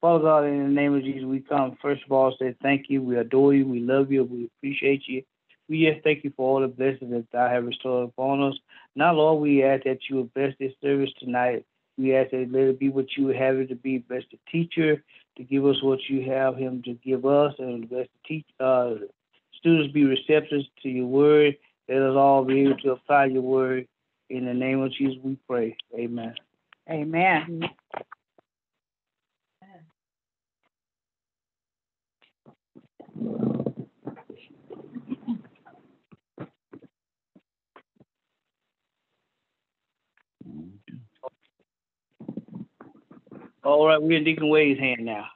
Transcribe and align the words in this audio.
Father 0.00 0.24
God, 0.24 0.44
in 0.44 0.62
the 0.62 0.68
name 0.70 0.94
of 0.94 1.02
Jesus, 1.02 1.24
we 1.24 1.40
come 1.40 1.76
first 1.82 2.02
of 2.04 2.12
all 2.12 2.34
say 2.38 2.54
thank 2.62 2.86
you. 2.88 3.02
We 3.02 3.16
adore 3.18 3.54
you. 3.54 3.66
We 3.66 3.80
love 3.80 4.10
you. 4.10 4.24
We 4.24 4.46
appreciate 4.46 5.02
you. 5.06 5.22
We 5.68 5.86
just 5.86 6.02
thank 6.02 6.24
you 6.24 6.32
for 6.36 6.48
all 6.48 6.60
the 6.62 6.68
blessings 6.68 7.12
that 7.12 7.26
thou 7.32 7.48
have 7.48 7.64
restored 7.64 8.08
upon 8.08 8.42
us. 8.42 8.58
Now, 8.96 9.12
Lord, 9.12 9.40
we 9.40 9.62
ask 9.62 9.84
that 9.84 9.98
you 10.08 10.16
will 10.16 10.30
bless 10.34 10.54
this 10.58 10.72
service 10.82 11.10
tonight. 11.20 11.64
We 11.96 12.16
ask 12.16 12.30
that 12.30 12.50
let 12.50 12.62
it 12.62 12.78
be 12.78 12.88
what 12.88 13.16
you 13.16 13.28
have 13.28 13.56
it 13.56 13.68
to 13.68 13.76
be. 13.76 13.98
Bless 13.98 14.22
the 14.32 14.38
teacher 14.50 15.02
to 15.36 15.44
give 15.44 15.64
us 15.66 15.82
what 15.82 16.00
you 16.08 16.28
have 16.30 16.56
him 16.56 16.82
to 16.84 16.94
give 16.94 17.24
us, 17.24 17.54
and 17.58 17.88
bless 17.88 18.06
the 18.06 18.28
teach, 18.28 18.46
uh, 18.58 18.94
students 19.58 19.92
be 19.92 20.04
receptive 20.04 20.62
to 20.82 20.88
your 20.88 21.06
word. 21.06 21.56
Let 21.88 22.02
us 22.02 22.16
all 22.16 22.44
be 22.44 22.62
able 22.62 22.78
to 22.78 22.92
apply 22.92 23.26
your 23.26 23.42
word. 23.42 23.86
In 24.28 24.46
the 24.46 24.54
name 24.54 24.80
of 24.80 24.92
Jesus, 24.92 25.16
we 25.22 25.36
pray. 25.48 25.76
Amen. 25.94 26.34
Amen. 26.88 27.68
All 43.70 43.86
right, 43.86 44.02
we're 44.02 44.18
in 44.18 44.24
Deacon 44.24 44.48
Wade's 44.48 44.80
hand 44.80 45.04
now. 45.04 45.26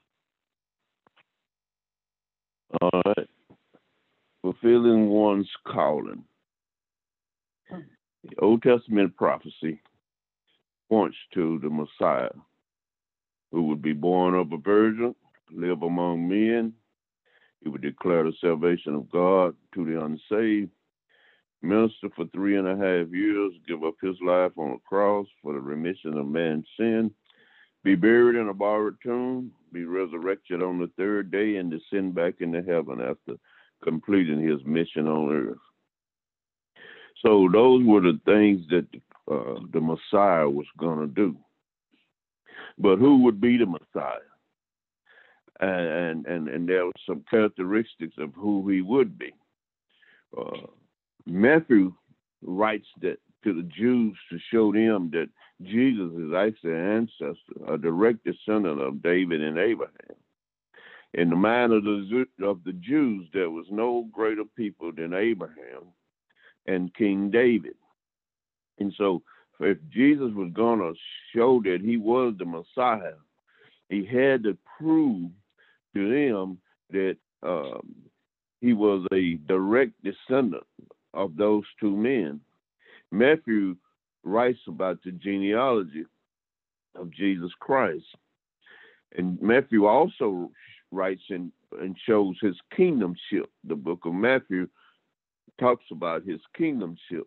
All 2.80 3.02
right. 3.06 3.28
Fulfilling 4.42 5.08
one's 5.08 5.48
calling. 5.64 6.24
The 7.70 8.34
Old 8.40 8.64
Testament 8.64 9.16
prophecy 9.16 9.80
points 10.88 11.16
to 11.34 11.60
the 11.62 11.70
Messiah 11.70 12.32
who 13.52 13.68
would 13.68 13.80
be 13.80 13.92
born 13.92 14.34
of 14.34 14.50
a 14.50 14.56
virgin, 14.56 15.14
live 15.52 15.82
among 15.82 16.28
men. 16.28 16.72
He 17.62 17.68
would 17.68 17.82
declare 17.82 18.24
the 18.24 18.32
salvation 18.40 18.96
of 18.96 19.08
God 19.12 19.54
to 19.76 19.84
the 19.84 20.04
unsaved, 20.04 20.72
minister 21.62 22.08
for 22.16 22.26
three 22.34 22.56
and 22.56 22.66
a 22.66 22.76
half 22.76 23.14
years, 23.14 23.52
give 23.68 23.84
up 23.84 23.94
his 24.02 24.16
life 24.26 24.58
on 24.58 24.72
a 24.72 24.88
cross 24.88 25.28
for 25.40 25.52
the 25.52 25.60
remission 25.60 26.18
of 26.18 26.26
man's 26.26 26.66
sin, 26.76 27.12
be 27.84 27.94
buried 27.94 28.36
in 28.36 28.48
a 28.48 28.54
borrowed 28.54 28.96
tomb, 29.02 29.52
be 29.72 29.84
resurrected 29.84 30.62
on 30.62 30.78
the 30.78 30.90
third 30.96 31.30
day, 31.30 31.56
and 31.56 31.70
descend 31.70 32.14
back 32.14 32.34
into 32.40 32.62
heaven 32.62 33.00
after 33.00 33.38
completing 33.82 34.40
his 34.40 34.64
mission 34.64 35.06
on 35.06 35.30
earth. 35.30 35.58
So 37.20 37.48
those 37.52 37.84
were 37.84 38.00
the 38.00 38.18
things 38.24 38.62
that 38.70 38.86
uh, 39.30 39.60
the 39.72 39.80
Messiah 39.80 40.48
was 40.48 40.66
going 40.78 41.00
to 41.00 41.06
do. 41.06 41.36
But 42.78 42.98
who 42.98 43.22
would 43.22 43.40
be 43.40 43.58
the 43.58 43.66
Messiah? 43.66 44.18
And, 45.60 46.26
and 46.26 46.48
and 46.48 46.68
there 46.68 46.86
were 46.86 46.92
some 47.06 47.24
characteristics 47.30 48.16
of 48.18 48.34
who 48.34 48.68
he 48.68 48.80
would 48.82 49.16
be. 49.16 49.32
Uh, 50.36 50.66
Matthew 51.26 51.94
writes 52.42 52.88
that 53.00 53.18
to 53.44 53.54
the 53.54 53.62
Jews 53.62 54.16
to 54.30 54.38
show 54.50 54.72
them 54.72 55.10
that 55.12 55.28
Jesus 55.62 56.12
is 56.16 56.32
actually 56.36 56.72
an 56.72 57.08
ancestor, 57.20 57.72
a 57.72 57.78
direct 57.78 58.24
descendant 58.24 58.80
of 58.80 59.02
David 59.02 59.42
and 59.42 59.58
Abraham. 59.58 60.16
In 61.14 61.30
the 61.30 61.36
mind 61.36 61.72
of 61.72 61.84
the 61.84 62.26
of 62.42 62.64
the 62.64 62.72
Jews, 62.72 63.28
there 63.32 63.50
was 63.50 63.66
no 63.70 64.08
greater 64.12 64.44
people 64.56 64.90
than 64.92 65.14
Abraham 65.14 65.92
and 66.66 66.92
King 66.94 67.30
David. 67.30 67.76
And 68.80 68.92
so, 68.98 69.22
if 69.60 69.78
Jesus 69.90 70.32
was 70.34 70.50
going 70.52 70.80
to 70.80 70.92
show 71.32 71.62
that 71.64 71.80
he 71.82 71.96
was 71.96 72.34
the 72.36 72.44
Messiah, 72.44 73.14
he 73.88 74.04
had 74.04 74.42
to 74.42 74.58
prove 74.78 75.30
to 75.94 76.10
them 76.10 76.58
that 76.90 77.16
um, 77.44 77.94
he 78.60 78.72
was 78.72 79.06
a 79.12 79.34
direct 79.46 79.92
descendant 80.02 80.66
of 81.12 81.36
those 81.36 81.64
two 81.78 81.96
men. 81.96 82.40
Matthew 83.12 83.76
writes 84.24 84.60
about 84.66 84.98
the 85.04 85.12
genealogy 85.12 86.04
of 86.94 87.10
Jesus 87.10 87.50
Christ. 87.60 88.04
And 89.16 89.40
Matthew 89.40 89.86
also 89.86 90.50
writes 90.90 91.22
and, 91.30 91.52
and 91.80 91.96
shows 92.06 92.36
his 92.40 92.56
kingdomship. 92.76 93.46
The 93.64 93.76
book 93.76 94.00
of 94.04 94.14
Matthew 94.14 94.68
talks 95.58 95.84
about 95.90 96.24
his 96.24 96.40
kingdomship. 96.58 97.26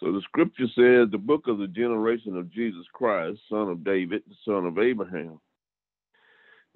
So 0.00 0.12
the 0.12 0.20
scripture 0.22 0.66
says 0.66 1.10
the 1.10 1.18
book 1.18 1.48
of 1.48 1.58
the 1.58 1.68
generation 1.68 2.36
of 2.36 2.52
Jesus 2.52 2.84
Christ, 2.92 3.38
son 3.48 3.68
of 3.68 3.82
David, 3.82 4.22
the 4.28 4.34
son 4.44 4.66
of 4.66 4.78
Abraham. 4.78 5.40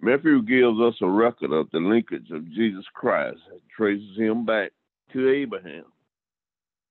Matthew 0.00 0.42
gives 0.42 0.80
us 0.80 0.94
a 1.02 1.06
record 1.06 1.52
of 1.52 1.68
the 1.72 1.78
linkage 1.78 2.30
of 2.30 2.50
Jesus 2.50 2.86
Christ. 2.94 3.40
It 3.52 3.62
traces 3.76 4.16
him 4.16 4.46
back 4.46 4.72
to 5.12 5.28
Abraham. 5.28 5.84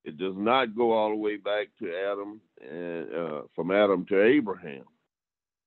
It 0.05 0.17
does 0.17 0.35
not 0.37 0.75
go 0.75 0.91
all 0.91 1.09
the 1.09 1.15
way 1.15 1.37
back 1.37 1.67
to 1.79 1.93
Adam 2.11 2.41
and 2.61 3.13
uh, 3.13 3.41
from 3.55 3.71
Adam 3.71 4.05
to 4.07 4.23
Abraham. 4.23 4.85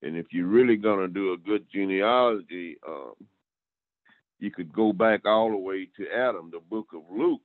And 0.02 0.16
if 0.16 0.26
you're 0.32 0.46
really 0.46 0.76
going 0.76 1.00
to 1.00 1.08
do 1.08 1.32
a 1.32 1.38
good 1.38 1.66
genealogy, 1.72 2.76
um, 2.86 3.12
you 4.40 4.50
could 4.50 4.72
go 4.72 4.92
back 4.92 5.24
all 5.24 5.50
the 5.50 5.56
way 5.56 5.86
to 5.96 6.10
Adam. 6.12 6.50
The 6.50 6.60
book 6.60 6.88
of 6.94 7.02
Luke 7.10 7.40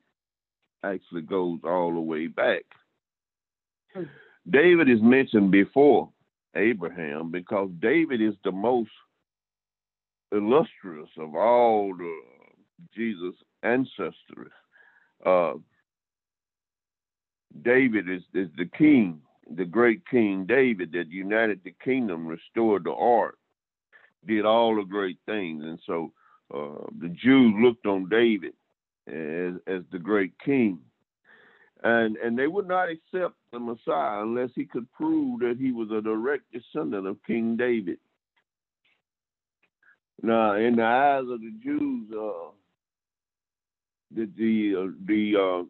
actually 0.83 1.21
goes 1.21 1.59
all 1.63 1.93
the 1.93 1.99
way 1.99 2.27
back. 2.27 2.63
David 4.49 4.89
is 4.89 5.01
mentioned 5.01 5.51
before 5.51 6.09
Abraham 6.55 7.31
because 7.31 7.69
David 7.79 8.21
is 8.21 8.33
the 8.43 8.51
most 8.51 8.89
illustrious 10.31 11.09
of 11.17 11.35
all 11.35 11.93
the 11.95 12.15
Jesus 12.95 13.35
ancestors. 13.63 14.51
Uh, 15.25 15.53
David 17.61 18.09
is, 18.09 18.21
is 18.33 18.49
the 18.57 18.69
king, 18.77 19.21
the 19.55 19.65
great 19.65 20.01
King 20.09 20.45
David 20.45 20.91
that 20.91 21.09
united 21.09 21.61
the 21.63 21.73
kingdom, 21.83 22.27
restored 22.27 22.83
the 22.83 22.91
ark, 22.91 23.37
did 24.25 24.45
all 24.45 24.75
the 24.75 24.83
great 24.83 25.17
things. 25.25 25.63
And 25.63 25.79
so 25.85 26.11
uh, 26.53 26.85
the 26.99 27.09
Jews 27.09 27.53
looked 27.59 27.85
on 27.85 28.09
David 28.09 28.53
as, 29.07 29.53
as 29.67 29.83
the 29.91 29.99
great 29.99 30.33
king. 30.43 30.79
And, 31.83 32.17
and 32.17 32.37
they 32.37 32.47
would 32.47 32.67
not 32.67 32.89
accept 32.89 33.35
the 33.51 33.59
Messiah 33.59 34.21
unless 34.21 34.49
he 34.55 34.65
could 34.65 34.91
prove 34.91 35.39
that 35.41 35.57
he 35.59 35.71
was 35.71 35.91
a 35.91 36.01
direct 36.01 36.43
descendant 36.51 37.07
of 37.07 37.17
King 37.25 37.55
David. 37.55 37.99
Now, 40.23 40.55
in 40.55 40.77
the 40.77 40.83
eyes 40.83 41.25
of 41.29 41.39
the 41.39 41.53
Jews, 41.63 42.11
uh, 42.11 42.51
the 44.15 44.27
the, 44.35 44.75
uh, 44.75 44.91
the 45.05 45.35
uh, 45.37 45.63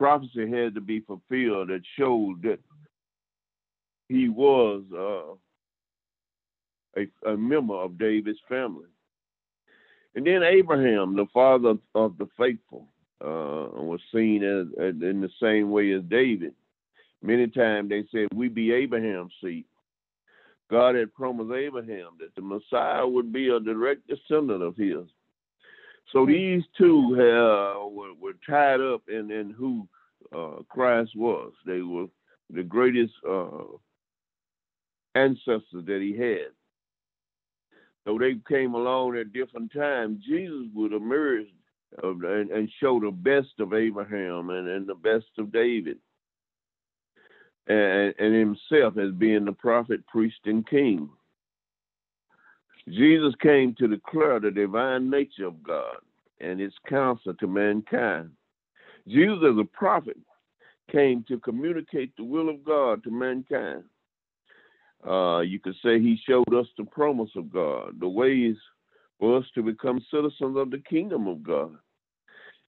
prophecy 0.00 0.50
had 0.50 0.74
to 0.74 0.80
be 0.80 1.00
fulfilled 1.00 1.68
that 1.68 1.82
showed 1.98 2.40
that 2.42 2.58
he 4.08 4.30
was 4.30 4.82
uh, 4.96 5.34
a, 6.98 7.30
a, 7.30 7.36
member 7.36 7.74
of 7.74 7.98
David's 7.98 8.38
family. 8.48 8.86
And 10.14 10.26
then 10.26 10.42
Abraham, 10.42 11.16
the 11.16 11.26
father 11.34 11.74
of 11.94 12.16
the 12.16 12.26
faithful, 12.38 12.88
uh, 13.22 13.76
was 13.76 14.00
seen 14.10 14.42
as, 14.42 14.68
as, 14.82 14.94
in 15.02 15.20
the 15.20 15.28
same 15.38 15.70
way 15.70 15.92
as 15.92 16.02
David. 16.04 16.54
Many 17.22 17.48
times 17.48 17.90
they 17.90 18.04
said, 18.10 18.28
We 18.34 18.48
be 18.48 18.72
Abraham's 18.72 19.34
seed. 19.44 19.66
God 20.70 20.94
had 20.94 21.12
promised 21.12 21.52
Abraham 21.52 22.12
that 22.20 22.34
the 22.34 22.40
Messiah 22.40 23.06
would 23.06 23.34
be 23.34 23.50
a 23.50 23.60
direct 23.60 24.08
descendant 24.08 24.62
of 24.62 24.76
his. 24.76 25.04
So 26.12 26.26
these 26.26 26.62
two 26.76 27.14
uh, 27.14 27.88
were, 27.88 28.14
were, 28.20 28.34
tied 28.48 28.80
up 28.80 29.02
in, 29.08 29.30
in 29.30 29.50
who 29.50 29.86
uh, 30.36 30.62
Christ 30.68 31.12
was. 31.14 31.52
They 31.64 31.82
were 31.82 32.06
the 32.50 32.64
greatest 32.64 33.12
uh, 33.28 33.64
ancestors 35.14 35.84
that 35.86 36.00
he 36.00 36.16
had. 36.16 36.52
So 38.04 38.18
they 38.18 38.36
came 38.48 38.74
along 38.74 39.16
at 39.16 39.32
different 39.32 39.72
times. 39.72 40.24
Jesus 40.26 40.66
would 40.74 40.92
emerge 40.92 41.46
and, 42.02 42.50
and, 42.50 42.70
show 42.80 43.00
the 43.00 43.10
best 43.10 43.58
of 43.58 43.74
Abraham 43.74 44.50
and, 44.50 44.68
and 44.68 44.86
the 44.86 44.94
best 44.94 45.26
of 45.38 45.52
David. 45.52 45.98
And, 47.66 48.14
and 48.18 48.34
himself 48.34 48.96
as 48.96 49.12
being 49.12 49.44
the 49.44 49.52
prophet, 49.52 50.06
priest, 50.06 50.38
and 50.44 50.66
king. 50.66 51.10
Jesus 52.90 53.34
came 53.40 53.74
to 53.78 53.88
declare 53.88 54.40
the 54.40 54.50
divine 54.50 55.10
nature 55.10 55.46
of 55.46 55.62
God 55.62 55.96
and 56.40 56.60
its 56.60 56.74
counsel 56.88 57.34
to 57.34 57.46
mankind. 57.46 58.30
Jesus, 59.06 59.38
as 59.44 59.58
a 59.58 59.64
prophet, 59.64 60.16
came 60.90 61.24
to 61.28 61.38
communicate 61.38 62.16
the 62.16 62.24
will 62.24 62.48
of 62.48 62.64
God 62.64 63.04
to 63.04 63.10
mankind. 63.10 63.84
Uh, 65.06 65.40
you 65.40 65.58
could 65.58 65.76
say 65.82 65.98
he 65.98 66.18
showed 66.26 66.52
us 66.54 66.66
the 66.76 66.84
promise 66.84 67.30
of 67.36 67.52
God, 67.52 67.98
the 68.00 68.08
ways 68.08 68.56
for 69.18 69.38
us 69.38 69.44
to 69.54 69.62
become 69.62 70.04
citizens 70.10 70.56
of 70.56 70.70
the 70.70 70.82
kingdom 70.88 71.26
of 71.26 71.42
God, 71.42 71.76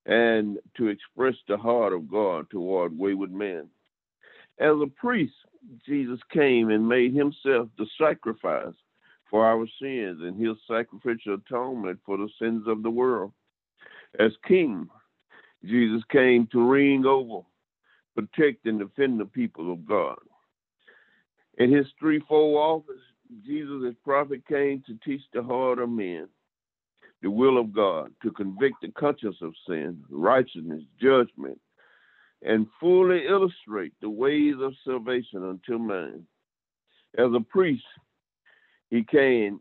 and 0.07 0.59
to 0.77 0.89
express 0.89 1.35
the 1.49 1.57
heart 1.57 1.93
of 1.93 2.11
God 2.11 2.49
toward 2.51 2.97
wayward 2.97 3.33
men. 3.33 3.69
As 4.59 4.77
a 4.83 4.87
priest, 4.87 5.35
Jesus 5.87 6.21
came 6.33 6.71
and 6.71 6.89
made 6.89 7.15
himself 7.15 7.69
the 7.79 7.87
sacrifice 7.99 8.75
for 9.33 9.47
our 9.47 9.67
sins 9.81 10.21
and 10.21 10.39
his 10.39 10.59
sacrificial 10.69 11.35
atonement 11.35 11.99
for 12.05 12.19
the 12.19 12.29
sins 12.39 12.69
of 12.69 12.83
the 12.83 12.91
world. 12.91 13.33
As 14.21 14.31
king, 14.47 14.89
Jesus 15.65 16.03
came 16.11 16.47
to 16.53 16.71
reign 16.71 17.07
over, 17.07 17.41
protect, 18.15 18.67
and 18.67 18.79
defend 18.79 19.19
the 19.19 19.25
people 19.25 19.73
of 19.73 19.87
God. 19.87 20.19
In 21.57 21.73
his 21.73 21.87
threefold 21.99 22.57
office, 22.57 23.03
Jesus 23.47 23.83
as 23.89 23.95
prophet 24.05 24.47
came 24.47 24.85
to 24.87 24.99
teach 25.03 25.23
the 25.33 25.43
heart 25.43 25.79
of 25.79 25.89
men 25.89 26.29
the 27.23 27.31
will 27.31 27.57
of 27.57 27.73
God, 27.73 28.11
to 28.23 28.33
convict 28.33 28.83
the 28.83 28.91
conscience 28.91 29.37
of 29.41 29.55
sin, 29.67 30.03
righteousness, 30.11 30.83
judgment, 31.01 31.59
and 32.43 32.67
fully 32.81 33.27
illustrate 33.29 33.93
the 34.01 34.11
ways 34.11 34.57
of 34.61 34.75
salvation 34.85 35.49
unto 35.49 35.79
man. 35.79 36.27
As 37.17 37.31
a 37.33 37.41
priest, 37.41 37.85
he 38.93 39.03
came 39.03 39.59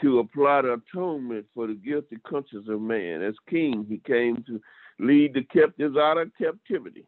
to 0.00 0.18
apply 0.18 0.62
the 0.62 0.72
atonement 0.72 1.46
for 1.54 1.68
the 1.68 1.74
guilty 1.74 2.16
conscience 2.26 2.66
of 2.68 2.80
man. 2.80 3.22
As 3.22 3.36
king, 3.48 3.86
he 3.88 3.98
came 3.98 4.42
to 4.48 4.60
lead 4.98 5.34
the 5.34 5.44
captives 5.44 5.96
out 5.96 6.18
of 6.18 6.32
captivity, 6.36 7.06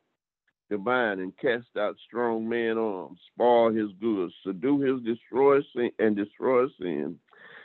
to 0.71 0.79
bind 0.79 1.19
and 1.19 1.37
cast 1.37 1.67
out 1.77 1.97
strong 2.07 2.49
man 2.49 2.79
arms, 2.79 3.19
spoil 3.33 3.73
his 3.73 3.91
goods, 4.01 4.33
subdue 4.47 4.83
his 4.83 5.03
destroy 5.03 5.61
sin, 5.75 5.91
and 5.99 6.15
destroy 6.15 6.69
sin, 6.81 7.19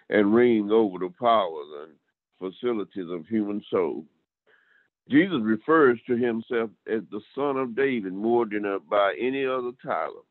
and 0.09 0.33
reign 0.33 0.71
over 0.71 0.97
the 0.97 1.13
powers 1.19 1.67
and 1.83 1.93
facilities 2.39 3.11
of 3.11 3.27
human 3.27 3.63
soul. 3.69 4.03
Jesus 5.07 5.39
refers 5.43 5.99
to 6.07 6.17
himself 6.17 6.71
as 6.91 7.01
the 7.11 7.21
son 7.35 7.57
of 7.57 7.75
David 7.75 8.13
more 8.13 8.47
than 8.47 8.63
by 8.89 9.13
any 9.19 9.45
other 9.45 9.71
title. 9.85 10.25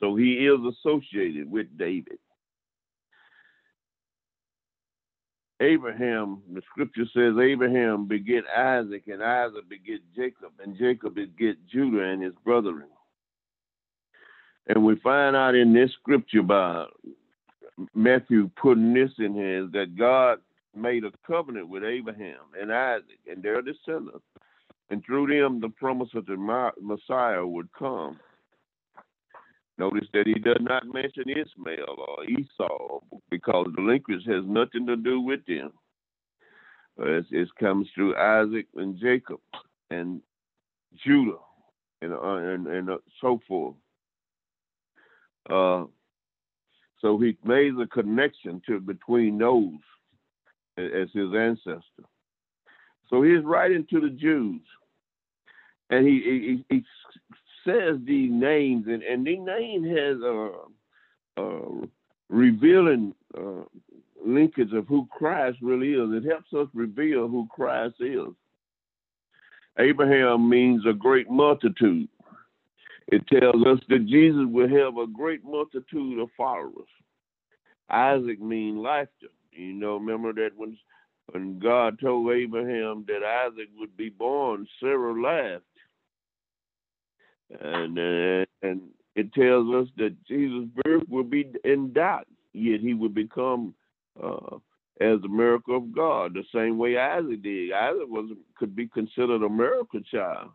So 0.00 0.16
he 0.16 0.48
is 0.48 0.58
associated 0.64 1.48
with 1.48 1.78
David. 1.78 2.18
Abraham, 5.60 6.42
the 6.52 6.62
scripture 6.70 7.04
says 7.12 7.34
Abraham 7.38 8.06
beget 8.06 8.44
Isaac, 8.56 9.04
and 9.08 9.22
Isaac 9.22 9.68
beget 9.68 10.00
Jacob, 10.16 10.52
and 10.62 10.76
Jacob 10.76 11.14
beget 11.14 11.56
Judah 11.70 12.04
and 12.04 12.22
his 12.22 12.34
brethren. 12.44 12.88
And 14.68 14.84
we 14.84 14.96
find 14.96 15.36
out 15.36 15.54
in 15.54 15.72
this 15.74 15.90
scripture 16.00 16.42
by 16.42 16.86
Matthew 17.94 18.50
putting 18.56 18.94
this 18.94 19.10
in 19.18 19.34
here 19.34 19.66
that 19.72 19.96
God 19.96 20.38
made 20.74 21.04
a 21.04 21.10
covenant 21.26 21.68
with 21.68 21.84
Abraham 21.84 22.40
and 22.58 22.72
Isaac 22.72 23.18
and 23.30 23.42
their 23.42 23.60
descendants, 23.60 24.24
and 24.88 25.04
through 25.04 25.26
them 25.26 25.60
the 25.60 25.68
promise 25.68 26.10
of 26.14 26.26
the 26.26 26.36
Messiah 26.80 27.46
would 27.46 27.68
come. 27.78 28.18
Notice 29.80 30.08
that 30.12 30.26
he 30.26 30.34
does 30.34 30.58
not 30.60 30.84
mention 30.92 31.24
Ishmael 31.26 31.96
or 32.06 32.24
Esau 32.24 33.00
because 33.30 33.66
the 33.74 33.80
has 34.26 34.44
nothing 34.44 34.86
to 34.86 34.94
do 34.94 35.22
with 35.22 35.40
them. 35.46 35.72
It, 36.98 37.24
it 37.30 37.48
comes 37.58 37.88
through 37.94 38.14
Isaac 38.14 38.66
and 38.76 39.00
Jacob 39.00 39.40
and 39.90 40.20
Judah 41.02 41.38
and 42.02 42.12
uh, 42.12 42.34
and, 42.34 42.66
and 42.66 42.90
uh, 42.90 42.98
so 43.22 43.40
forth. 43.48 43.74
Uh, 45.48 45.84
so 47.00 47.18
he 47.18 47.38
made 47.42 47.78
the 47.78 47.86
connection 47.90 48.60
to 48.66 48.80
between 48.80 49.38
those 49.38 49.80
as 50.76 51.08
his 51.14 51.32
ancestor. 51.34 52.04
So 53.08 53.22
he's 53.22 53.42
writing 53.44 53.86
to 53.88 54.00
the 54.00 54.10
Jews, 54.10 54.60
and 55.88 56.06
he, 56.06 56.64
he, 56.68 56.76
he 56.76 56.84
says 57.64 57.96
these 58.04 58.30
names, 58.32 58.86
and, 58.86 59.02
and 59.02 59.26
these 59.26 59.40
names 59.40 59.86
has 59.86 60.16
a, 60.22 60.50
a 61.42 61.82
revealing 62.28 63.14
uh, 63.36 63.64
linkage 64.24 64.72
of 64.72 64.86
who 64.86 65.06
Christ 65.10 65.58
really 65.60 65.92
is. 65.92 66.22
It 66.22 66.28
helps 66.28 66.52
us 66.52 66.68
reveal 66.74 67.28
who 67.28 67.46
Christ 67.50 67.96
is. 68.00 68.28
Abraham 69.78 70.48
means 70.48 70.84
a 70.86 70.92
great 70.92 71.30
multitude. 71.30 72.08
It 73.08 73.26
tells 73.26 73.66
us 73.66 73.78
that 73.88 74.06
Jesus 74.06 74.46
will 74.46 74.68
have 74.68 74.96
a 74.98 75.06
great 75.06 75.44
multitude 75.44 76.20
of 76.20 76.28
followers. 76.36 76.88
Isaac 77.88 78.40
means 78.40 78.78
laughter. 78.78 79.28
You 79.52 79.72
know, 79.72 79.96
remember 79.96 80.32
that 80.34 80.50
when 80.56 80.76
when 81.32 81.58
God 81.60 81.98
told 82.00 82.32
Abraham 82.32 83.04
that 83.06 83.22
Isaac 83.22 83.68
would 83.78 83.96
be 83.96 84.08
born, 84.08 84.66
Sarah 84.80 85.20
laughed, 85.20 85.64
and 87.60 87.98
uh, 87.98 88.44
and 88.62 88.82
it 89.16 89.32
tells 89.32 89.74
us 89.74 89.88
that 89.96 90.16
Jesus' 90.26 90.68
birth 90.84 91.02
will 91.08 91.24
be 91.24 91.50
in 91.64 91.92
doubt, 91.92 92.26
yet 92.52 92.80
he 92.80 92.94
would 92.94 93.14
become 93.14 93.74
uh, 94.22 94.56
as 95.00 95.18
a 95.24 95.28
miracle 95.28 95.76
of 95.76 95.94
God, 95.94 96.34
the 96.34 96.44
same 96.54 96.78
way 96.78 96.96
Isaac 96.98 97.42
did. 97.42 97.72
Isaac 97.72 98.08
was 98.08 98.30
could 98.56 98.76
be 98.76 98.86
considered 98.86 99.42
a 99.42 99.48
miracle 99.48 100.00
child 100.00 100.50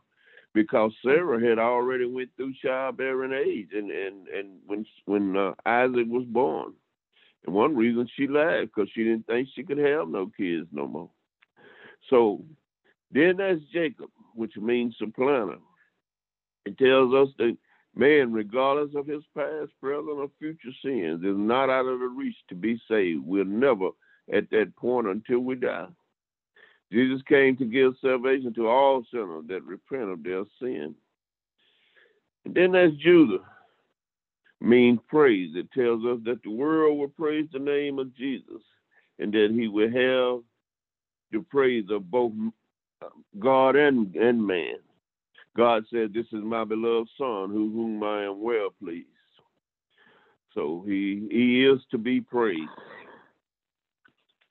because 0.53 0.91
Sarah 1.03 1.39
had 1.39 1.59
already 1.59 2.05
went 2.05 2.29
through 2.37 2.53
childbearing 2.63 3.33
age, 3.33 3.69
and 3.73 3.91
and 3.91 4.27
and 4.27 4.49
when 4.65 4.85
when 5.05 5.35
uh, 5.35 5.53
Isaac 5.65 6.07
was 6.07 6.25
born. 6.27 6.73
And 7.45 7.53
one 7.53 7.75
reason 7.75 8.09
she 8.15 8.27
laughed 8.27 8.71
because 8.73 8.89
she 8.93 9.03
didn't 9.03 9.27
think 9.27 9.49
she 9.53 9.63
could 9.63 9.77
have 9.77 10.07
no 10.07 10.31
kids 10.35 10.67
no 10.71 10.87
more. 10.87 11.09
So 12.09 12.43
then 13.11 13.37
there's 13.37 13.61
Jacob, 13.71 14.09
which 14.33 14.55
means 14.57 14.95
supplanter. 14.97 15.57
It 16.65 16.77
tells 16.77 17.13
us 17.13 17.33
that 17.37 17.57
man, 17.95 18.33
regardless 18.33 18.95
of 18.95 19.07
his 19.07 19.23
past, 19.35 19.71
present, 19.81 20.09
or 20.09 20.29
future 20.39 20.71
sins, 20.83 21.23
is 21.23 21.37
not 21.37 21.69
out 21.69 21.85
of 21.85 21.99
the 21.99 22.07
reach 22.07 22.35
to 22.49 22.55
be 22.55 22.81
saved. 22.89 23.25
We're 23.25 23.43
never 23.45 23.89
at 24.33 24.49
that 24.51 24.75
point 24.75 25.07
until 25.07 25.39
we 25.39 25.55
die. 25.55 25.87
Jesus 26.91 27.21
came 27.27 27.57
to 27.57 27.65
give 27.65 27.93
salvation 28.01 28.53
to 28.55 28.67
all 28.67 29.03
sinners 29.11 29.45
that 29.47 29.63
repent 29.63 30.09
of 30.09 30.23
their 30.23 30.43
sin. 30.59 30.95
And 32.45 32.53
then 32.53 32.71
there's 32.71 32.95
Judah, 32.97 33.43
means 34.61 34.99
praise. 35.07 35.51
It 35.55 35.71
tells 35.71 36.05
us 36.05 36.19
that 36.25 36.41
the 36.43 36.51
world 36.51 36.97
will 36.97 37.07
praise 37.09 37.47
the 37.51 37.59
name 37.59 37.99
of 37.99 38.15
Jesus 38.15 38.61
and 39.19 39.33
that 39.33 39.49
he 39.51 39.67
will 39.67 39.87
have 39.87 40.43
the 41.31 41.45
praise 41.49 41.85
of 41.89 42.09
both 42.09 42.33
God 43.39 43.75
and, 43.75 44.15
and 44.15 44.45
man. 44.45 44.77
God 45.55 45.83
said, 45.91 46.13
This 46.13 46.25
is 46.31 46.43
my 46.43 46.63
beloved 46.63 47.09
Son, 47.17 47.49
who, 47.49 47.71
whom 47.71 48.03
I 48.03 48.25
am 48.25 48.41
well 48.41 48.69
pleased. 48.81 49.07
So 50.53 50.83
he, 50.87 51.27
he 51.31 51.65
is 51.65 51.79
to 51.91 51.97
be 51.97 52.21
praised. 52.21 52.69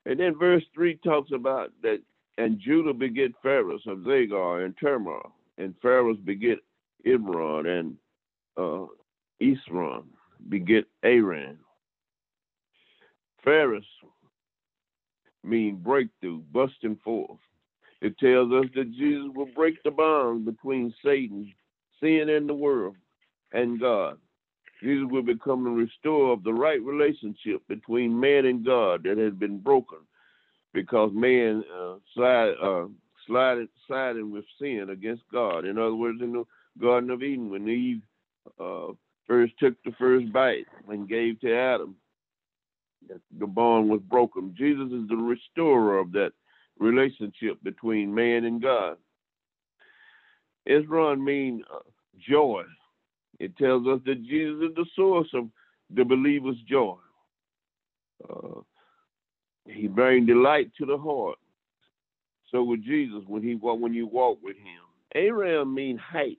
And 0.06 0.20
then 0.20 0.38
verse 0.38 0.64
3 0.74 0.98
talks 1.04 1.30
about 1.32 1.72
that, 1.82 2.00
and 2.36 2.60
Judah 2.60 2.92
beget 2.92 3.32
Phares 3.42 3.80
of 3.86 3.98
Zagar 3.98 4.64
and 4.64 4.76
Tamar, 4.76 5.22
and 5.56 5.74
Phares 5.80 6.16
beget 6.24 6.58
Ibron 7.06 7.66
and 7.66 7.96
uh, 8.56 8.86
Esron 9.42 10.04
beget 10.48 10.84
Aram. 11.02 11.58
Phares 13.42 13.84
mean 15.42 15.76
breakthrough, 15.76 16.40
busting 16.52 16.96
forth. 17.04 17.38
It 18.04 18.18
tells 18.18 18.52
us 18.52 18.66
that 18.74 18.92
Jesus 18.92 19.30
will 19.34 19.48
break 19.56 19.82
the 19.82 19.90
bonds 19.90 20.44
between 20.44 20.92
Satan, 21.02 21.50
sin, 22.02 22.28
and 22.28 22.46
the 22.46 22.52
world, 22.52 22.96
and 23.52 23.80
God. 23.80 24.18
Jesus 24.82 25.08
will 25.10 25.22
become 25.22 25.64
the 25.64 25.70
restorer 25.70 26.30
of 26.30 26.44
the 26.44 26.52
right 26.52 26.82
relationship 26.82 27.62
between 27.66 28.20
man 28.20 28.44
and 28.44 28.62
God 28.62 29.04
that 29.04 29.16
has 29.16 29.32
been 29.32 29.58
broken 29.58 30.00
because 30.74 31.12
man 31.14 31.64
uh, 31.74 31.94
slide, 32.14 32.52
uh, 32.62 32.88
slided, 33.26 33.70
sided 33.88 34.30
with 34.30 34.44
sin 34.60 34.88
against 34.90 35.22
God. 35.32 35.64
In 35.64 35.78
other 35.78 35.94
words, 35.94 36.20
in 36.20 36.32
the 36.32 36.44
Garden 36.78 37.08
of 37.08 37.22
Eden, 37.22 37.48
when 37.48 37.66
Eve 37.66 38.02
uh, 38.60 38.88
first 39.26 39.54
took 39.58 39.82
the 39.82 39.92
first 39.98 40.30
bite 40.30 40.66
and 40.90 41.08
gave 41.08 41.40
to 41.40 41.56
Adam, 41.56 41.96
the 43.38 43.46
bond 43.46 43.88
was 43.88 44.02
broken. 44.02 44.54
Jesus 44.58 44.92
is 44.92 45.08
the 45.08 45.16
restorer 45.16 45.98
of 45.98 46.12
that 46.12 46.32
relationship 46.78 47.62
between 47.62 48.14
man 48.14 48.44
and 48.44 48.62
God. 48.62 48.96
Esron 50.68 51.22
means 51.22 51.62
uh, 51.72 51.80
joy. 52.18 52.62
It 53.38 53.56
tells 53.56 53.86
us 53.86 54.00
that 54.06 54.22
Jesus 54.22 54.70
is 54.70 54.74
the 54.74 54.86
source 54.96 55.28
of 55.34 55.48
the 55.94 56.04
believer's 56.04 56.60
joy. 56.68 56.96
Uh, 58.28 58.60
he 59.66 59.88
brings 59.88 60.26
delight 60.26 60.70
to 60.78 60.86
the 60.86 60.96
heart. 60.96 61.38
So 62.50 62.62
with 62.62 62.84
Jesus, 62.84 63.24
when 63.26 63.42
he 63.42 63.54
when 63.54 63.94
you 63.94 64.06
walk 64.06 64.38
with 64.42 64.56
him, 64.56 64.82
Aram 65.14 65.74
mean 65.74 65.98
height, 65.98 66.38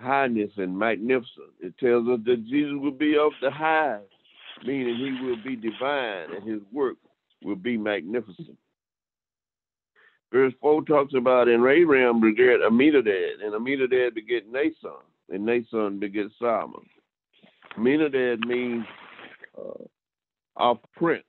highness, 0.00 0.50
and 0.56 0.76
magnificent. 0.78 1.50
It 1.60 1.76
tells 1.78 2.08
us 2.08 2.20
that 2.24 2.44
Jesus 2.46 2.72
will 2.74 2.90
be 2.90 3.16
of 3.18 3.32
the 3.42 3.50
highest, 3.50 4.06
meaning 4.64 4.96
he 4.96 5.26
will 5.26 5.42
be 5.44 5.56
divine, 5.56 6.34
and 6.34 6.48
his 6.48 6.60
work 6.72 6.96
will 7.42 7.56
be 7.56 7.76
magnificent. 7.76 8.56
Verse 10.34 10.52
4 10.62 10.82
talks 10.82 11.14
about 11.14 11.46
in 11.46 11.60
Aram 11.60 12.20
beget 12.20 12.60
Aminadab, 12.60 13.38
and 13.40 13.54
Aminadab 13.54 14.16
beget 14.16 14.50
Nason, 14.50 14.98
and 15.30 15.46
Nason 15.46 16.00
beget 16.00 16.26
Solomon. 16.40 16.84
Aminadab 17.76 18.40
means 18.40 18.84
uh, 19.56 19.84
our 20.56 20.76
prince. 20.96 21.22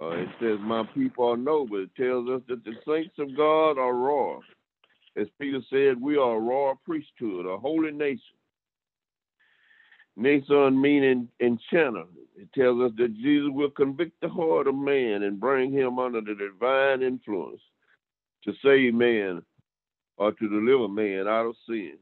Uh, 0.00 0.08
it 0.08 0.28
says, 0.40 0.58
My 0.60 0.82
people 0.92 1.28
are 1.28 1.36
noble. 1.36 1.84
It 1.84 1.94
tells 1.94 2.28
us 2.28 2.42
that 2.48 2.64
the 2.64 2.72
saints 2.84 3.14
of 3.20 3.36
God 3.36 3.78
are 3.78 3.94
royal. 3.94 4.42
As 5.16 5.28
Peter 5.40 5.60
said, 5.70 6.02
we 6.02 6.16
are 6.16 6.34
a 6.34 6.40
royal 6.40 6.80
priesthood, 6.84 7.46
a 7.46 7.56
holy 7.56 7.92
nation. 7.92 8.18
Nason 10.16 10.80
meaning 10.80 11.28
enchanter. 11.40 12.06
It 12.36 12.52
tells 12.54 12.90
us 12.90 12.90
that 12.98 13.14
Jesus 13.14 13.50
will 13.52 13.70
convict 13.70 14.20
the 14.20 14.28
heart 14.28 14.66
of 14.66 14.74
man 14.74 15.22
and 15.22 15.38
bring 15.38 15.70
him 15.70 16.00
under 16.00 16.20
the 16.20 16.34
divine 16.34 17.00
influence 17.00 17.60
to 18.44 18.52
save 18.62 18.94
man 18.94 19.42
or 20.16 20.32
to 20.32 20.48
deliver 20.48 20.88
man 20.88 21.26
out 21.26 21.46
of 21.46 21.56
sin. 21.68 21.94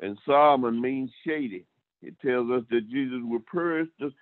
And 0.00 0.18
Solomon 0.26 0.80
means 0.80 1.10
shady. 1.26 1.64
It 2.02 2.14
tells 2.20 2.50
us 2.50 2.62
that 2.70 2.90
Jesus 2.90 3.20
will 3.22 3.40
purge 3.40 3.88
the 3.98 4.12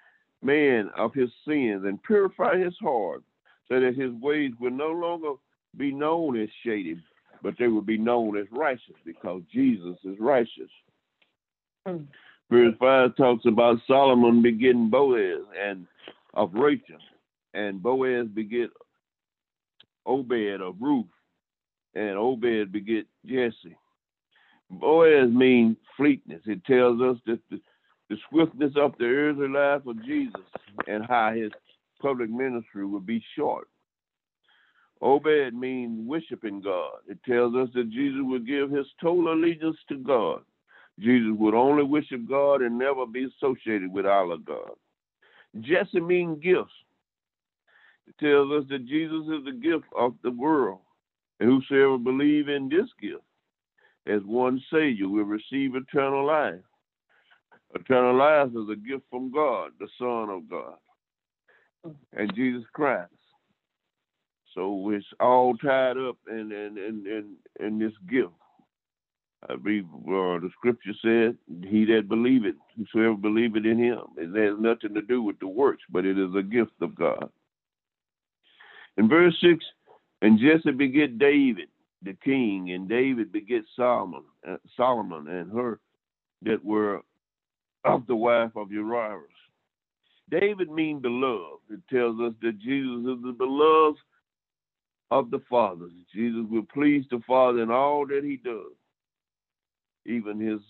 man 0.43 0.91
of 0.97 1.13
his 1.13 1.31
sins 1.47 1.85
and 1.85 2.03
purify 2.03 2.59
his 2.59 2.75
heart 2.81 3.23
so 3.69 3.81
that 3.81 3.97
his 3.97 4.13
ways 4.21 4.53
will 4.61 4.71
no 4.71 4.91
longer 4.91 5.33
be 5.77 5.91
known 5.91 6.41
as 6.41 6.49
shady, 6.65 6.97
but 7.43 7.55
they 7.59 7.67
will 7.69 7.83
be 7.83 7.99
known 7.99 8.37
as 8.37 8.47
righteous 8.51 8.95
because 9.05 9.43
Jesus 9.53 9.97
is 10.05 10.17
righteous. 10.21 10.71
Mm. 11.87 12.07
Verse 12.51 12.75
5 12.79 13.17
talks 13.17 13.47
about 13.47 13.79
Solomon 13.87 14.43
begetting 14.43 14.91
Boaz 14.91 15.41
and 15.61 15.87
of 16.35 16.53
Rachel, 16.55 16.99
and 17.55 17.83
Boaz 17.83 18.27
beget 18.29 18.71
Obed 20.07 20.61
of 20.61 20.77
Ruth, 20.81 21.07
and 21.95 22.17
Obed 22.17 22.73
beget 22.73 23.07
Jesse. 23.27 23.77
Boaz 24.71 25.31
means 25.31 25.77
fleetness. 25.97 26.43
It 26.47 26.65
tells 26.65 27.01
us 27.01 27.17
that 27.27 27.41
the, 27.51 27.61
the 28.11 28.17
swiftness 28.31 28.73
of 28.77 28.95
the 28.99 29.07
earthly 29.07 29.49
life 29.49 29.87
of 29.87 30.05
Jesus 30.05 30.41
and 30.87 31.05
how 31.07 31.33
his 31.33 31.53
public 32.01 32.31
ministry 32.31 32.85
would 32.85 33.07
be 33.07 33.23
short. 33.37 33.69
Obed 35.01 35.55
means 35.55 36.09
worshiping 36.09 36.61
God. 36.61 36.99
It 37.09 37.19
tells 37.25 37.55
us 37.55 37.69
that 37.75 37.91
Jesus 37.91 38.21
would 38.23 38.47
give 38.47 38.71
his 38.71 38.87
total 39.01 39.33
allegiance 39.33 39.77
to 39.89 39.99
God. 39.99 40.41
Jesus 40.99 41.33
would 41.37 41.55
only 41.55 41.83
worship 41.83 42.29
God 42.29 42.63
and 42.63 42.79
never 42.79 43.05
be 43.07 43.25
associated 43.25 43.93
with 43.93 44.07
our 44.07 44.37
God. 44.37 44.71
Jesse 45.61 46.01
means 46.01 46.43
gifts. 46.43 46.73
Tells 48.21 48.53
us 48.53 48.69
that 48.71 48.87
Jesus 48.87 49.23
is 49.27 49.45
the 49.45 49.59
gift 49.61 49.87
of 49.97 50.15
the 50.23 50.31
world, 50.31 50.81
and 51.41 51.49
whosoever 51.49 51.99
believe 51.99 52.49
in 52.49 52.69
this 52.69 52.89
gift 53.01 53.25
as 54.07 54.21
one 54.25 54.63
Savior 54.73 55.09
will 55.09 55.25
receive 55.25 55.75
eternal 55.75 56.27
life. 56.27 56.61
Eternal 57.75 58.17
life 58.17 58.51
is 58.51 58.69
a 58.71 58.77
gift 58.77 59.05
from 59.11 59.33
God, 59.33 59.73
the 59.81 59.89
Son 59.99 60.31
of 60.31 60.49
God, 60.49 60.77
and 62.13 62.33
Jesus 62.35 62.65
Christ. 62.73 63.11
So 64.55 64.91
it's 64.91 65.07
all 65.19 65.57
tied 65.57 65.97
up 65.97 66.17
in 66.31 66.53
in 66.53 66.79
in 66.79 67.05
in, 67.07 67.67
in 67.67 67.79
this 67.79 67.93
gift. 68.09 68.31
I 69.49 69.57
believe 69.57 69.85
uh, 69.93 70.39
the 70.39 70.51
scripture 70.57 70.93
said, 71.03 71.37
"He 71.69 71.85
that 71.87 72.09
believeth, 72.09 72.55
whosoever 72.77 73.15
believeth 73.17 73.65
in 73.65 73.79
Him." 73.79 74.01
It 74.17 74.35
has 74.37 74.59
nothing 74.61 74.95
to 74.95 75.03
do 75.03 75.23
with 75.23 75.39
the 75.41 75.49
works, 75.49 75.83
but 75.91 76.07
it 76.07 76.19
is 76.19 76.35
a 76.37 76.43
gift 76.43 76.73
of 76.81 76.95
God. 76.95 77.29
In 78.97 79.09
verse 79.09 79.37
six, 79.41 79.65
and 80.23 80.39
Jesse 80.39 80.71
beget 80.71 81.19
David, 81.19 81.69
the 82.03 82.15
king, 82.25 82.73
and 82.73 82.89
David 82.89 83.33
beget 83.33 83.63
Solomon, 83.77 84.23
uh, 84.49 84.57
Solomon, 84.77 85.29
and 85.29 85.51
her 85.53 85.81
that 86.43 86.65
were 86.65 87.01
of 87.85 88.07
the 88.07 88.17
wife 88.17 88.53
of 88.57 88.71
Uriah. 88.71 89.19
David 90.31 90.71
means 90.71 91.03
beloved. 91.03 91.61
It 91.71 91.81
tells 91.91 92.19
us 92.21 92.33
that 92.41 92.59
Jesus 92.59 93.01
is 93.01 93.23
the 93.23 93.35
beloved 93.37 93.99
of 95.11 95.31
the 95.31 95.43
Father. 95.51 95.89
Jesus 96.15 96.47
will 96.51 96.67
please 96.73 97.05
the 97.11 97.21
Father 97.27 97.63
in 97.63 97.71
all 97.71 98.07
that 98.07 98.25
he 98.25 98.37
does, 98.37 98.73
even 100.07 100.41
his 100.41 100.61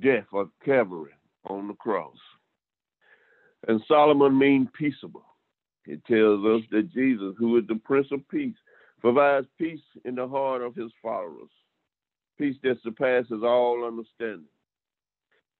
death 0.00 0.26
of 0.32 0.50
Calvary 0.64 1.12
on 1.46 1.68
the 1.68 1.74
cross. 1.74 2.16
And 3.68 3.80
Solomon 3.86 4.36
means 4.38 4.68
peaceable. 4.76 5.24
It 5.86 6.04
tells 6.04 6.44
us 6.44 6.66
that 6.70 6.92
Jesus, 6.92 7.34
who 7.38 7.56
is 7.58 7.64
the 7.66 7.80
Prince 7.84 8.08
of 8.12 8.28
Peace, 8.28 8.56
provides 9.00 9.46
peace 9.58 9.80
in 10.04 10.14
the 10.14 10.28
heart 10.28 10.62
of 10.62 10.74
his 10.74 10.90
followers, 11.02 11.50
peace 12.38 12.56
that 12.62 12.76
surpasses 12.82 13.42
all 13.42 13.84
understanding. 13.86 14.46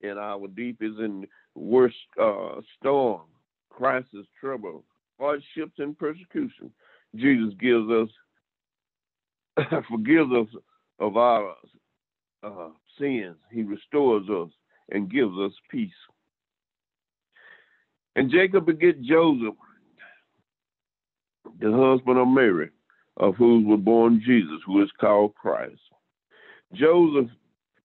In 0.01 0.17
our 0.17 0.47
deepest 0.47 0.97
and 0.99 1.27
worst 1.55 1.95
uh, 2.19 2.61
storm, 2.79 3.21
crisis, 3.69 4.25
trouble, 4.39 4.83
hardships, 5.19 5.77
and 5.77 5.97
persecution. 5.97 6.71
Jesus 7.15 7.53
gives 7.59 7.87
us, 7.89 8.09
forgives 9.89 10.31
us 10.31 10.47
of 10.99 11.17
our 11.17 11.53
uh, 12.43 12.69
sins. 12.99 13.35
He 13.51 13.63
restores 13.63 14.27
us 14.29 14.49
and 14.91 15.11
gives 15.11 15.37
us 15.37 15.51
peace. 15.69 15.91
And 18.15 18.31
Jacob 18.31 18.65
beget 18.65 19.01
Joseph, 19.01 19.55
the 21.59 21.71
husband 21.71 22.17
of 22.17 22.27
Mary, 22.27 22.69
of 23.17 23.35
whom 23.35 23.67
was 23.67 23.79
born 23.79 24.21
Jesus, 24.25 24.59
who 24.65 24.81
is 24.81 24.89
called 24.99 25.35
Christ. 25.35 25.79
Joseph 26.73 27.29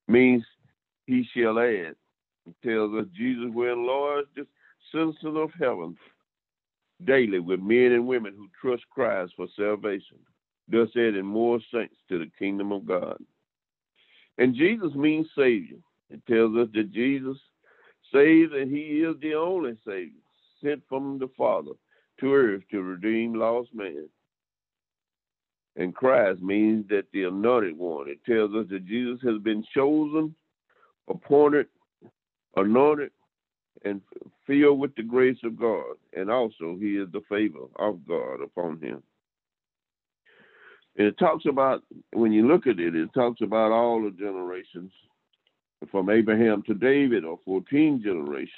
means 0.09 0.45
he 1.07 1.27
shall 1.35 1.59
add. 1.59 1.95
It 2.47 2.55
tells 2.65 2.95
us 2.95 3.07
Jesus 3.15 3.51
will 3.53 3.73
enlarge 3.73 4.27
the 4.37 4.47
citizens 4.93 5.37
of 5.37 5.51
heaven 5.59 5.97
daily 7.05 7.41
with 7.41 7.61
men 7.61 7.93
and 7.93 8.07
women 8.07 8.35
who 8.37 8.49
trust 8.61 8.85
Christ 8.91 9.33
for 9.37 9.47
salvation, 9.57 10.19
thus 10.69 10.89
adding 10.97 11.27
more 11.27 11.59
saints 11.73 11.97
to 12.09 12.19
the 12.19 12.31
kingdom 12.39 12.73
of 12.73 12.87
God. 12.87 13.19
And 14.39 14.55
Jesus 14.55 14.95
means 14.95 15.27
Savior. 15.37 15.79
It 16.11 16.25
tells 16.27 16.57
us 16.57 16.69
that 16.75 16.93
Jesus 16.93 17.37
saves 18.13 18.53
and 18.55 18.71
he 18.71 19.01
is 19.03 19.17
the 19.21 19.35
only 19.35 19.77
Savior 19.85 20.23
sent 20.63 20.83
from 20.89 21.19
the 21.19 21.29
Father 21.37 21.73
to 22.21 22.35
earth 22.35 22.63
to 22.71 22.83
redeem 22.83 23.35
lost 23.35 23.69
man. 23.75 24.09
And 25.77 25.95
Christ 25.95 26.41
means 26.41 26.89
that 26.89 27.05
the 27.13 27.25
anointed 27.25 27.77
one. 27.77 28.09
It 28.09 28.25
tells 28.25 28.55
us 28.55 28.67
that 28.71 28.87
Jesus 28.87 29.21
has 29.23 29.39
been 29.43 29.63
chosen, 29.75 30.35
appointed, 31.09 31.67
anointed, 32.57 33.11
and 33.85 34.01
filled 34.47 34.81
with 34.81 34.95
the 34.97 35.03
grace 35.03 35.37
of 35.45 35.59
God. 35.59 35.97
And 36.15 36.31
also, 36.31 36.77
he 36.81 36.97
is 36.97 37.09
the 37.13 37.21
favor 37.29 37.67
of 37.77 38.07
God 38.09 38.41
upon 38.43 38.81
him. 38.81 39.03
And 40.97 41.07
it 41.07 41.19
talks 41.19 41.45
about, 41.45 41.83
when 42.15 42.33
you 42.33 42.49
look 42.49 42.67
at 42.67 42.81
it, 42.81 42.97
it 42.97 43.13
talks 43.13 43.43
about 43.43 43.71
all 43.71 44.03
the 44.03 44.11
generations 44.13 44.91
from 45.91 46.09
Abraham 46.09 46.63
to 46.63 46.73
David, 46.73 47.23
or 47.23 47.39
14 47.45 48.03
generations. 48.03 48.49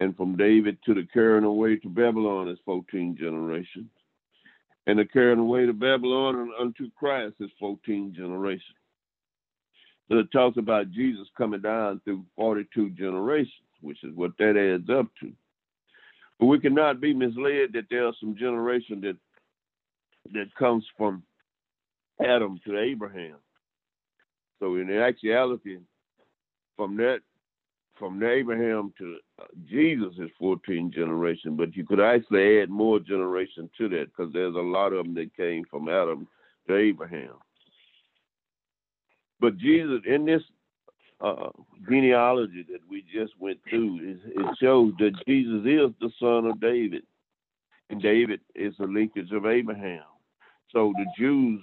And 0.00 0.16
from 0.16 0.36
David 0.36 0.78
to 0.84 0.94
the 0.94 1.06
carrying 1.12 1.44
away 1.44 1.76
to 1.76 1.88
Babylon 1.88 2.48
is 2.48 2.58
14 2.64 3.16
generations. 3.18 3.90
And 4.86 4.98
the 4.98 5.04
carrying 5.04 5.38
away 5.38 5.66
to 5.66 5.72
Babylon 5.72 6.36
and 6.36 6.50
unto 6.60 6.90
Christ 6.98 7.34
is 7.40 7.50
14 7.58 8.14
generations. 8.14 8.76
So 10.08 10.18
it 10.18 10.30
talks 10.30 10.56
about 10.56 10.92
Jesus 10.92 11.26
coming 11.36 11.62
down 11.62 12.00
through 12.04 12.24
42 12.36 12.90
generations, 12.90 13.50
which 13.80 14.04
is 14.04 14.14
what 14.14 14.32
that 14.38 14.56
adds 14.56 14.88
up 14.90 15.08
to. 15.20 15.32
But 16.38 16.46
we 16.46 16.60
cannot 16.60 17.00
be 17.00 17.14
misled 17.14 17.72
that 17.72 17.86
there 17.90 18.06
are 18.06 18.12
some 18.20 18.36
generation 18.36 19.00
that 19.00 19.16
that 20.32 20.54
comes 20.56 20.84
from 20.96 21.22
Adam 22.20 22.58
to 22.66 22.78
Abraham. 22.78 23.36
So 24.58 24.76
in 24.76 24.90
actuality, 24.90 25.78
from 26.76 26.96
that 26.96 27.20
from 27.98 28.22
Abraham 28.22 28.92
to 28.98 29.16
uh, 29.40 29.44
Jesus 29.68 30.14
is 30.18 30.30
14 30.38 30.92
generations, 30.94 31.56
but 31.56 31.74
you 31.76 31.84
could 31.86 32.00
actually 32.00 32.60
add 32.60 32.70
more 32.70 32.98
generation 32.98 33.70
to 33.78 33.88
that 33.90 34.06
because 34.06 34.32
there's 34.32 34.54
a 34.54 34.58
lot 34.58 34.92
of 34.92 35.04
them 35.04 35.14
that 35.14 35.36
came 35.36 35.64
from 35.70 35.88
Adam 35.88 36.26
to 36.68 36.76
Abraham. 36.76 37.34
But 39.40 39.58
Jesus, 39.58 40.00
in 40.06 40.24
this 40.24 40.42
uh, 41.20 41.50
genealogy 41.88 42.64
that 42.70 42.80
we 42.88 43.04
just 43.12 43.32
went 43.38 43.58
through, 43.68 43.98
it, 44.02 44.18
it 44.24 44.56
shows 44.60 44.92
that 44.98 45.12
Jesus 45.26 45.60
is 45.64 45.90
the 46.00 46.10
son 46.20 46.46
of 46.46 46.60
David, 46.60 47.02
and 47.90 48.00
David 48.02 48.40
is 48.54 48.74
the 48.78 48.86
linkage 48.86 49.32
of 49.32 49.46
Abraham. 49.46 50.04
So 50.70 50.92
the 50.96 51.06
Jews 51.18 51.60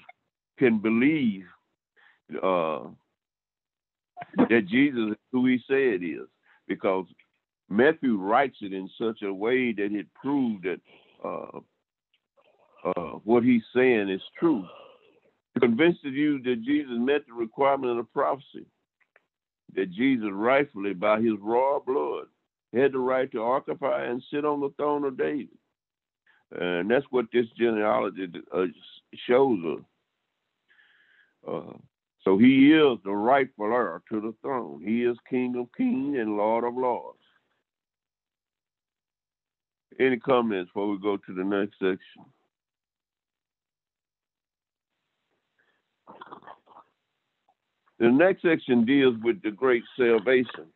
can 0.57 0.79
believe 0.79 1.45
uh, 2.41 2.85
that 4.37 4.67
Jesus 4.67 5.11
is 5.11 5.17
who 5.31 5.45
he 5.45 5.59
said 5.67 6.03
is, 6.03 6.27
because 6.67 7.05
Matthew 7.69 8.17
writes 8.17 8.57
it 8.61 8.73
in 8.73 8.89
such 8.99 9.21
a 9.23 9.33
way 9.33 9.71
that 9.73 9.91
it 9.91 10.07
proved 10.13 10.65
that 10.65 10.79
uh, 11.23 11.59
uh, 12.85 13.17
what 13.23 13.43
he's 13.43 13.63
saying 13.75 14.09
is 14.09 14.21
true. 14.39 14.65
Convinced 15.59 16.03
you 16.03 16.41
that 16.43 16.63
Jesus 16.63 16.93
met 16.97 17.25
the 17.27 17.33
requirement 17.33 17.91
of 17.91 17.97
the 17.97 18.11
prophecy, 18.11 18.65
that 19.75 19.91
Jesus 19.91 20.29
rightfully, 20.31 20.93
by 20.93 21.19
his 21.19 21.33
royal 21.39 21.79
blood, 21.79 22.25
had 22.73 22.91
the 22.91 22.99
right 22.99 23.31
to 23.31 23.41
occupy 23.41 24.05
and 24.05 24.23
sit 24.31 24.45
on 24.45 24.59
the 24.59 24.71
throne 24.77 25.03
of 25.03 25.17
David. 25.17 25.49
And 26.59 26.89
that's 26.89 27.05
what 27.09 27.25
this 27.31 27.45
genealogy 27.57 28.27
uh, 28.53 28.65
shows 29.27 29.59
us. 29.77 29.83
Uh, 31.47 31.77
so 32.23 32.37
he 32.37 32.71
is 32.71 32.97
the 33.03 33.11
rightful 33.11 33.73
heir 33.73 34.01
to 34.09 34.21
the 34.21 34.33
throne. 34.41 34.81
He 34.83 35.03
is 35.03 35.17
King 35.29 35.55
of 35.57 35.67
kings 35.77 36.17
and 36.17 36.37
Lord 36.37 36.63
of 36.63 36.75
lords. 36.75 37.19
Any 39.99 40.17
comments 40.17 40.69
before 40.69 40.89
we 40.89 40.99
go 40.99 41.17
to 41.17 41.33
the 41.33 41.43
next 41.43 41.73
section? 41.73 42.25
The 47.99 48.09
next 48.09 48.41
section 48.41 48.85
deals 48.85 49.15
with 49.23 49.41
the 49.43 49.51
great 49.51 49.83
salvation. 49.97 50.67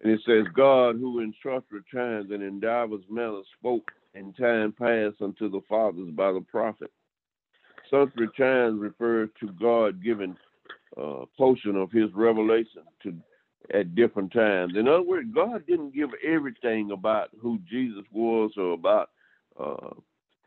And 0.00 0.12
it 0.12 0.20
says, 0.26 0.44
God, 0.54 0.96
who 0.96 1.20
in 1.20 1.32
trustworthy 1.40 1.84
times 1.92 2.30
and 2.30 2.42
in 2.42 2.60
divers 2.60 3.02
manners 3.10 3.46
spoke 3.58 3.90
in 4.14 4.32
time 4.32 4.72
past 4.72 5.16
unto 5.20 5.50
the 5.50 5.60
fathers 5.68 6.10
by 6.12 6.32
the 6.32 6.40
prophet. 6.40 6.90
Such 7.90 8.10
times 8.36 8.80
refers 8.80 9.30
to 9.40 9.48
God 9.60 10.02
giving 10.02 10.36
uh, 10.96 11.24
portion 11.36 11.76
of 11.76 11.90
his 11.90 12.12
revelation 12.14 12.82
to 13.02 13.14
at 13.74 13.94
different 13.94 14.32
times. 14.32 14.74
In 14.76 14.88
other 14.88 15.02
words, 15.02 15.28
God 15.34 15.66
didn't 15.66 15.94
give 15.94 16.10
everything 16.26 16.90
about 16.90 17.28
who 17.40 17.58
Jesus 17.68 18.04
was 18.12 18.52
or 18.56 18.72
about 18.72 19.10
uh, 19.58 19.90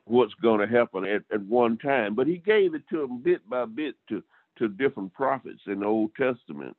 what's 0.05 0.33
going 0.35 0.59
to 0.59 0.75
happen 0.75 1.05
at, 1.05 1.23
at 1.31 1.41
one 1.41 1.77
time, 1.77 2.15
but 2.15 2.27
He 2.27 2.37
gave 2.37 2.73
it 2.73 2.83
to 2.89 3.01
them 3.01 3.21
bit 3.21 3.47
by 3.49 3.65
bit 3.65 3.95
to 4.09 4.23
to 4.57 4.67
different 4.67 5.13
prophets 5.13 5.61
in 5.67 5.79
the 5.79 5.85
Old 5.85 6.11
Testament. 6.15 6.75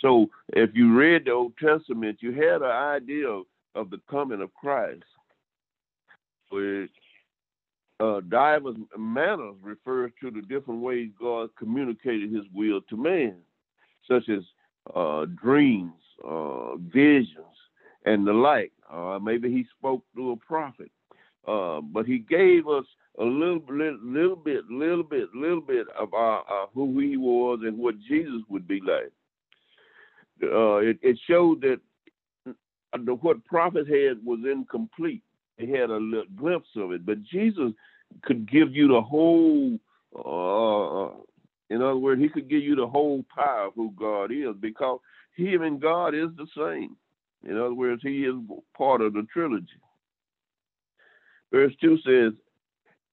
So 0.00 0.28
if 0.50 0.70
you 0.74 0.94
read 0.94 1.24
the 1.24 1.32
Old 1.32 1.52
Testament, 1.58 2.18
you 2.20 2.32
had 2.32 2.62
an 2.62 2.70
idea 2.70 3.28
of, 3.28 3.44
of 3.74 3.90
the 3.90 4.00
coming 4.10 4.40
of 4.40 4.54
Christ. 4.54 5.02
Which 6.50 6.90
uh, 8.00 8.20
diverse 8.28 8.76
manners 8.96 9.56
refers 9.62 10.12
to 10.20 10.30
the 10.30 10.42
different 10.42 10.80
ways 10.80 11.10
God 11.20 11.50
communicated 11.58 12.32
His 12.32 12.44
will 12.54 12.80
to 12.82 12.96
man, 12.96 13.36
such 14.06 14.28
as 14.28 14.42
uh, 14.94 15.26
dreams, 15.40 15.92
uh, 16.26 16.76
visions, 16.76 17.34
and 18.04 18.26
the 18.26 18.32
like. 18.32 18.72
Uh, 18.90 19.18
maybe 19.20 19.50
he 19.50 19.66
spoke 19.78 20.02
through 20.14 20.32
a 20.32 20.36
prophet, 20.36 20.90
uh, 21.46 21.80
but 21.80 22.06
he 22.06 22.18
gave 22.18 22.68
us 22.68 22.84
a 23.18 23.24
little, 23.24 23.60
little, 23.68 23.98
little 24.02 24.36
bit, 24.36 24.64
little 24.70 25.02
bit, 25.02 25.28
little 25.34 25.60
bit 25.60 25.86
of 25.98 26.14
our, 26.14 26.44
who 26.74 26.98
he 27.00 27.16
was 27.16 27.60
and 27.62 27.76
what 27.76 27.98
Jesus 28.08 28.40
would 28.48 28.66
be 28.66 28.80
like. 28.80 29.10
Uh, 30.40 30.76
it, 30.76 30.98
it, 31.02 31.18
showed 31.26 31.60
that 31.60 31.80
the, 32.44 33.14
what 33.14 33.44
prophet 33.44 33.88
had 33.88 34.24
was 34.24 34.38
incomplete. 34.48 35.22
They 35.58 35.66
had 35.66 35.90
a 35.90 35.96
little 35.96 36.24
glimpse 36.36 36.68
of 36.76 36.92
it, 36.92 37.04
but 37.04 37.22
Jesus 37.24 37.72
could 38.22 38.50
give 38.50 38.74
you 38.74 38.88
the 38.88 39.02
whole 39.02 39.78
uh, 40.16 41.14
in 41.70 41.82
other 41.82 41.96
words, 41.96 42.20
he 42.20 42.28
could 42.28 42.48
give 42.48 42.62
you 42.62 42.74
the 42.74 42.86
whole 42.86 43.24
power 43.34 43.66
of 43.66 43.74
who 43.74 43.92
God 43.98 44.32
is 44.32 44.56
because 44.60 45.00
him 45.36 45.62
and 45.62 45.80
God 45.80 46.14
is 46.14 46.30
the 46.36 46.46
same. 46.56 46.96
In 47.48 47.56
other 47.56 47.74
words, 47.74 48.02
he 48.02 48.24
is 48.24 48.34
part 48.76 49.00
of 49.00 49.12
the 49.12 49.26
trilogy. 49.32 49.66
Verse 51.52 51.72
2 51.80 51.98
says, 52.04 52.32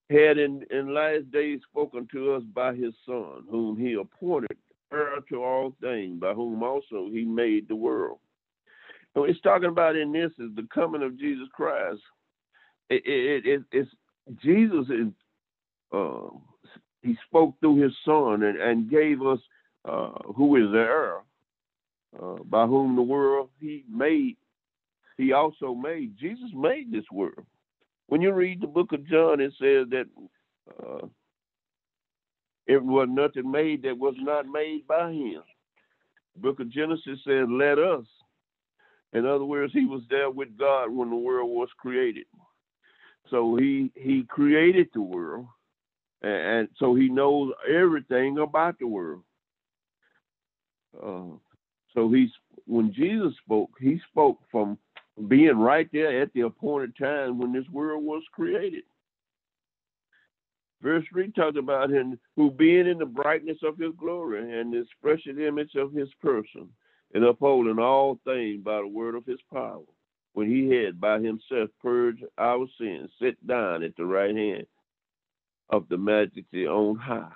had 0.09 0.37
in, 0.37 0.63
in 0.71 0.93
last 0.93 1.31
days 1.31 1.59
spoken 1.69 2.07
to 2.11 2.33
us 2.33 2.43
by 2.53 2.73
his 2.73 2.93
Son, 3.05 3.43
whom 3.49 3.77
he 3.77 3.93
appointed 3.93 4.57
heir 4.91 5.17
to 5.29 5.43
all 5.43 5.75
things, 5.81 6.19
by 6.19 6.33
whom 6.33 6.63
also 6.63 7.09
he 7.11 7.23
made 7.25 7.67
the 7.67 7.75
world. 7.75 8.19
And 9.13 9.21
what 9.21 9.29
he's 9.29 9.41
talking 9.41 9.69
about 9.69 9.95
in 9.95 10.11
this 10.11 10.31
is 10.37 10.55
the 10.55 10.67
coming 10.73 11.01
of 11.01 11.19
Jesus 11.19 11.47
Christ. 11.53 12.01
It, 12.89 13.03
it, 13.05 13.45
it, 13.45 13.63
it's 13.71 13.89
Jesus 14.43 14.87
is 14.89 15.07
uh, 15.93 16.29
he 17.01 17.15
spoke 17.27 17.55
through 17.59 17.81
his 17.81 17.93
son 18.03 18.43
and, 18.43 18.57
and 18.57 18.89
gave 18.89 19.21
us 19.21 19.39
uh, 19.85 20.09
who 20.35 20.55
is 20.55 20.71
the 20.71 20.79
heir, 20.79 21.17
uh, 22.21 22.43
by 22.45 22.65
whom 22.65 22.95
the 22.95 23.01
world 23.01 23.49
he 23.59 23.83
made, 23.89 24.35
he 25.17 25.31
also 25.31 25.75
made. 25.75 26.17
Jesus 26.19 26.49
made 26.53 26.91
this 26.91 27.05
world. 27.11 27.45
When 28.07 28.21
you 28.21 28.33
read 28.33 28.61
the 28.61 28.67
book 28.67 28.91
of 28.91 29.07
John, 29.07 29.39
it 29.39 29.53
says 29.59 29.87
that 29.91 30.05
uh, 30.83 31.07
it 32.67 32.83
was 32.83 33.07
nothing 33.11 33.49
made 33.49 33.83
that 33.83 33.97
was 33.97 34.15
not 34.19 34.47
made 34.47 34.87
by 34.87 35.11
him. 35.11 35.43
The 36.35 36.41
book 36.41 36.59
of 36.59 36.71
Genesis 36.71 37.19
says, 37.25 37.45
let 37.49 37.77
us. 37.77 38.05
In 39.13 39.25
other 39.25 39.45
words, 39.45 39.71
he 39.71 39.85
was 39.85 40.01
there 40.09 40.29
with 40.29 40.57
God 40.57 40.89
when 40.91 41.09
the 41.09 41.15
world 41.15 41.49
was 41.49 41.69
created. 41.77 42.25
So 43.29 43.55
he 43.55 43.91
he 43.95 44.23
created 44.23 44.89
the 44.93 45.01
world 45.01 45.47
and 46.25 46.67
so 46.77 46.95
he 46.95 47.07
knows 47.07 47.53
everything 47.69 48.39
about 48.39 48.79
the 48.79 48.87
world. 48.87 49.23
Uh, 50.95 51.37
so 51.93 52.11
he's 52.11 52.29
when 52.65 52.91
Jesus 52.93 53.33
spoke, 53.43 53.69
he 53.79 53.99
spoke 54.09 54.39
from 54.51 54.77
being 55.27 55.57
right 55.57 55.87
there 55.93 56.21
at 56.21 56.33
the 56.33 56.41
appointed 56.41 56.97
time 56.97 57.37
when 57.37 57.53
this 57.53 57.69
world 57.71 58.03
was 58.03 58.23
created. 58.33 58.83
Verse 60.81 61.05
3 61.11 61.31
talks 61.31 61.57
about 61.57 61.91
him 61.91 62.19
who 62.35 62.49
being 62.51 62.87
in 62.87 62.97
the 62.97 63.05
brightness 63.05 63.57
of 63.63 63.77
his 63.77 63.93
glory 63.97 64.59
and 64.59 64.73
the 64.73 64.81
expressive 64.81 65.39
image 65.39 65.75
of 65.75 65.93
his 65.93 66.09
person, 66.21 66.67
and 67.13 67.23
upholding 67.23 67.79
all 67.79 68.19
things 68.25 68.63
by 68.63 68.77
the 68.77 68.87
word 68.87 69.15
of 69.15 69.25
his 69.25 69.39
power, 69.53 69.81
when 70.35 70.49
he 70.49 70.69
had 70.69 70.99
by 70.99 71.17
himself 71.17 71.69
purged 71.81 72.23
our 72.37 72.67
sins, 72.77 73.09
sit 73.21 73.35
down 73.47 73.83
at 73.83 73.95
the 73.95 74.05
right 74.05 74.35
hand 74.35 74.67
of 75.69 75.87
the 75.89 75.97
majesty 75.97 76.67
on 76.67 76.97
high. 76.97 77.31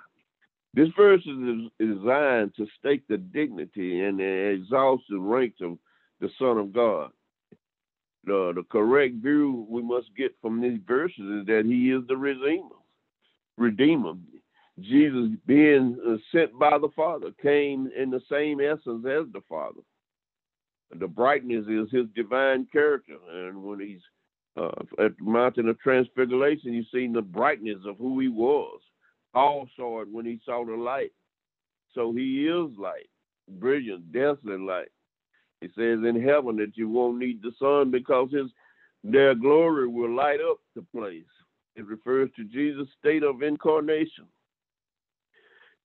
This 0.74 0.90
verse 0.96 1.22
is 1.26 1.70
designed 1.78 2.54
to 2.56 2.66
state 2.78 3.02
the 3.08 3.16
dignity 3.16 4.04
and 4.04 4.20
the 4.20 4.24
exalted 4.24 5.16
ranks 5.18 5.60
of 5.62 5.78
the 6.20 6.28
Son 6.38 6.58
of 6.58 6.74
God. 6.74 7.10
The, 8.24 8.52
the 8.54 8.64
correct 8.70 9.14
view 9.14 9.66
we 9.68 9.82
must 9.82 10.14
get 10.14 10.36
from 10.42 10.60
these 10.60 10.78
verses 10.86 11.40
is 11.40 11.46
that 11.46 11.62
he 11.64 11.90
is 11.90 12.06
the 12.06 12.18
Redeemer. 12.18 12.76
Redeemer. 13.56 14.12
Jesus, 14.78 15.30
being 15.46 15.98
uh, 16.06 16.16
sent 16.32 16.56
by 16.58 16.76
the 16.78 16.90
Father, 16.94 17.30
came 17.40 17.90
in 17.96 18.10
the 18.10 18.20
same 18.30 18.60
essence 18.60 19.06
as 19.06 19.26
the 19.32 19.40
Father. 19.48 19.80
The 20.98 21.06
brightness 21.06 21.66
is 21.68 21.90
his 21.90 22.06
divine 22.16 22.66
character, 22.72 23.16
and 23.32 23.62
when 23.62 23.80
he's 23.80 24.00
uh, 24.56 24.70
at 24.98 25.16
the 25.16 25.24
mountain 25.24 25.68
of 25.68 25.78
transfiguration, 25.78 26.72
you 26.72 26.84
seen 26.92 27.12
the 27.12 27.22
brightness 27.22 27.78
of 27.86 27.96
who 27.98 28.18
he 28.18 28.28
was. 28.28 28.80
Paul 29.32 29.68
saw 29.76 30.02
it 30.02 30.08
when 30.10 30.26
he 30.26 30.40
saw 30.44 30.64
the 30.64 30.74
light. 30.74 31.12
So 31.94 32.12
he 32.12 32.46
is 32.46 32.76
light, 32.76 33.08
brilliant, 33.48 34.12
dazzling 34.12 34.66
light. 34.66 34.90
He 35.60 35.68
says 35.68 36.00
in 36.04 36.20
heaven 36.20 36.56
that 36.56 36.76
you 36.76 36.88
won't 36.88 37.18
need 37.18 37.42
the 37.42 37.52
sun 37.58 37.90
because 37.90 38.30
his 38.32 38.50
their 39.02 39.34
glory 39.34 39.88
will 39.88 40.14
light 40.14 40.40
up 40.40 40.58
the 40.74 40.82
place. 40.94 41.24
It 41.76 41.86
refers 41.86 42.28
to 42.36 42.44
Jesus' 42.44 42.88
state 42.98 43.22
of 43.22 43.42
incarnation. 43.42 44.26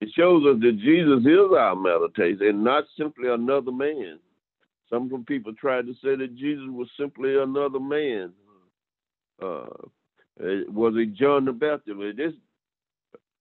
It 0.01 0.09
shows 0.13 0.45
us 0.45 0.61
that 0.61 0.79
Jesus 0.79 1.25
is 1.25 1.57
our 1.57 1.75
meditation 1.75 2.47
and 2.47 2.63
not 2.63 2.83
simply 2.97 3.29
another 3.29 3.71
man. 3.71 4.19
Some 4.89 5.25
people 5.27 5.53
tried 5.53 5.87
to 5.87 5.93
say 6.03 6.15
that 6.15 6.35
Jesus 6.35 6.65
was 6.69 6.87
simply 6.97 7.37
another 7.37 7.79
man 7.79 8.33
uh, 9.41 9.65
was 10.37 10.93
it 10.97 11.13
John 11.13 11.45
the 11.45 11.51
Baptist? 11.51 11.97
This 12.17 12.33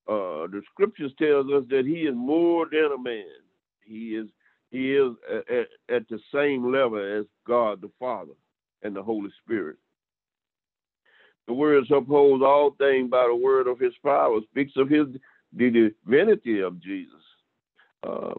uh, 0.07 0.46
the 0.48 0.62
scriptures 0.70 1.12
tells 1.18 1.46
us 1.50 1.64
that 1.70 1.87
he 1.87 2.02
is 2.02 2.14
more 2.14 2.66
than 2.70 2.90
a 2.94 3.00
man. 3.00 3.24
He 3.85 4.14
is 4.16 4.28
he 4.70 4.94
is 4.94 5.12
at, 5.50 5.94
at 5.94 6.09
the 6.09 6.18
same 6.33 6.70
level 6.70 6.98
as 6.98 7.26
God 7.46 7.80
the 7.80 7.90
Father 7.98 8.33
and 8.83 8.94
the 8.94 9.02
Holy 9.02 9.30
Spirit. 9.42 9.76
The 11.46 11.54
words 11.54 11.88
upholds 11.90 12.42
all 12.42 12.74
things 12.78 13.11
by 13.11 13.26
the 13.26 13.37
word 13.37 13.66
of 13.66 13.78
his 13.78 13.92
power, 14.02 14.40
speaks 14.50 14.72
of 14.76 14.88
his 14.88 15.07
the 15.57 15.92
divinity 16.04 16.61
of 16.61 16.80
Jesus. 16.80 17.22
Uh, 18.02 18.35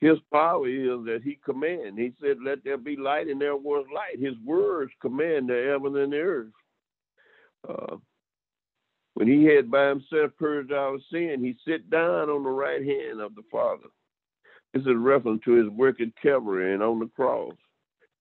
his 0.00 0.18
power 0.32 0.68
is 0.68 1.04
that 1.06 1.22
he 1.24 1.38
command. 1.44 1.98
He 1.98 2.12
said, 2.20 2.38
"Let 2.42 2.62
there 2.64 2.76
be 2.76 2.96
light," 2.96 3.28
and 3.28 3.40
there 3.40 3.56
was 3.56 3.86
light. 3.94 4.18
His 4.18 4.38
words 4.44 4.92
command 5.00 5.48
the 5.48 5.68
heaven 5.70 5.96
and 5.96 6.12
the 6.12 6.18
earth. 6.18 6.52
Uh, 7.68 7.96
when 9.14 9.28
he 9.28 9.44
had 9.44 9.70
by 9.70 9.88
himself 9.88 10.32
purged 10.38 10.72
our 10.72 10.98
sin, 11.10 11.42
he 11.42 11.56
sat 11.66 11.88
down 11.88 12.28
on 12.28 12.42
the 12.42 12.50
right 12.50 12.84
hand 12.84 13.20
of 13.20 13.34
the 13.34 13.42
Father. 13.50 13.88
This 14.74 14.82
is 14.82 14.94
reference 14.96 15.42
to 15.44 15.52
his 15.52 15.68
work 15.70 16.02
at 16.02 16.14
Calvary 16.20 16.74
and 16.74 16.82
on 16.82 16.98
the 16.98 17.06
cross. 17.06 17.54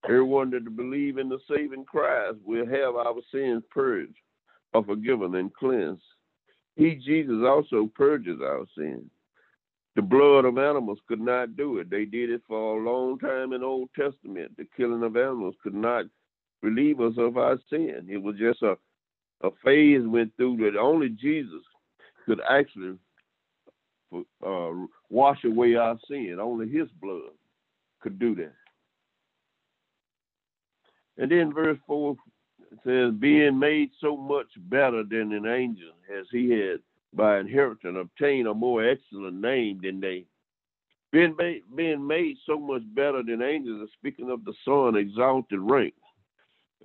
Everyone 0.06 0.52
that 0.52 0.76
believe 0.78 1.18
in 1.18 1.28
the 1.28 1.40
saving 1.50 1.84
Christ 1.84 2.38
will 2.46 2.66
have 2.66 2.96
our 2.96 3.16
sins 3.34 3.64
purged, 3.70 4.16
or 4.74 4.86
forgiven 4.86 5.36
and 5.36 5.54
cleansed. 5.54 6.02
He, 6.78 6.96
Jesus, 6.96 7.44
also 7.46 7.92
purges 7.94 8.40
our 8.42 8.66
sins. 8.78 9.10
The 9.96 10.02
blood 10.02 10.46
of 10.46 10.58
animals 10.58 11.00
could 11.08 11.22
not 11.22 11.56
do 11.56 11.78
it. 11.80 11.90
They 11.90 12.06
did 12.06 12.30
it 12.30 12.42
for 12.48 12.78
a 12.78 12.84
long 12.84 13.18
time 13.18 13.54
in 13.54 13.64
Old 13.64 13.90
Testament. 13.96 14.58
The 14.58 14.68
killing 14.76 15.04
of 15.04 15.16
animals 15.16 15.56
could 15.64 15.74
not 15.74 16.06
relieve 16.62 17.00
us 17.00 17.14
of 17.18 17.38
our 17.38 17.58
sin. 17.70 18.08
It 18.10 18.22
was 18.22 18.36
just 18.38 18.62
a 18.62 18.78
a 19.42 19.50
phase 19.64 20.02
went 20.06 20.36
through 20.38 20.58
that 20.58 20.78
only 20.80 21.10
Jesus 21.10 21.62
could 22.26 22.40
actually 22.50 22.98
uh, 24.46 24.72
wash 25.10 25.44
away 25.44 25.76
our 25.76 25.98
sin. 26.08 26.38
Only 26.40 26.70
His 26.70 26.88
blood 27.02 27.34
could 28.02 28.18
do 28.20 28.36
that. 28.36 28.54
And 31.18 31.32
then 31.32 31.54
verse 31.54 31.78
4 31.88 32.16
says, 32.84 33.14
being 33.20 33.58
made 33.58 33.92
so 34.02 34.18
much 34.18 34.48
better 34.58 35.04
than 35.04 35.32
an 35.32 35.46
angel, 35.46 35.92
as 36.18 36.26
he 36.32 36.50
had 36.50 36.80
by 37.16 37.40
inheritance 37.40 37.98
obtain 38.00 38.48
a 38.48 38.54
more 38.54 38.88
excellent 38.88 39.40
name 39.40 39.80
than 39.82 40.00
they. 40.00 40.26
Being 41.12 41.36
made, 41.38 41.62
being 41.76 42.06
made 42.06 42.38
so 42.46 42.60
much 42.60 42.82
better 42.94 43.24
than 43.24 43.42
angels, 43.42 43.82
is 43.84 43.94
speaking 43.98 44.30
of 44.30 44.44
the 44.44 44.54
Son, 44.66 44.98
exalted 44.98 45.60
rank 45.60 45.94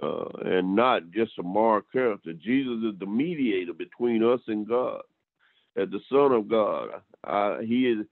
uh, 0.02 0.28
and 0.44 0.74
not 0.74 1.10
just 1.10 1.38
a 1.38 1.42
moral 1.42 1.82
character. 1.92 2.32
Jesus 2.32 2.78
is 2.84 2.98
the 2.98 3.06
mediator 3.06 3.72
between 3.72 4.22
us 4.22 4.40
and 4.46 4.68
God. 4.68 5.02
As 5.76 5.88
the 5.90 6.00
Son 6.10 6.32
of 6.32 6.48
God, 6.48 6.90
He 7.62 7.88
is 7.88 8.06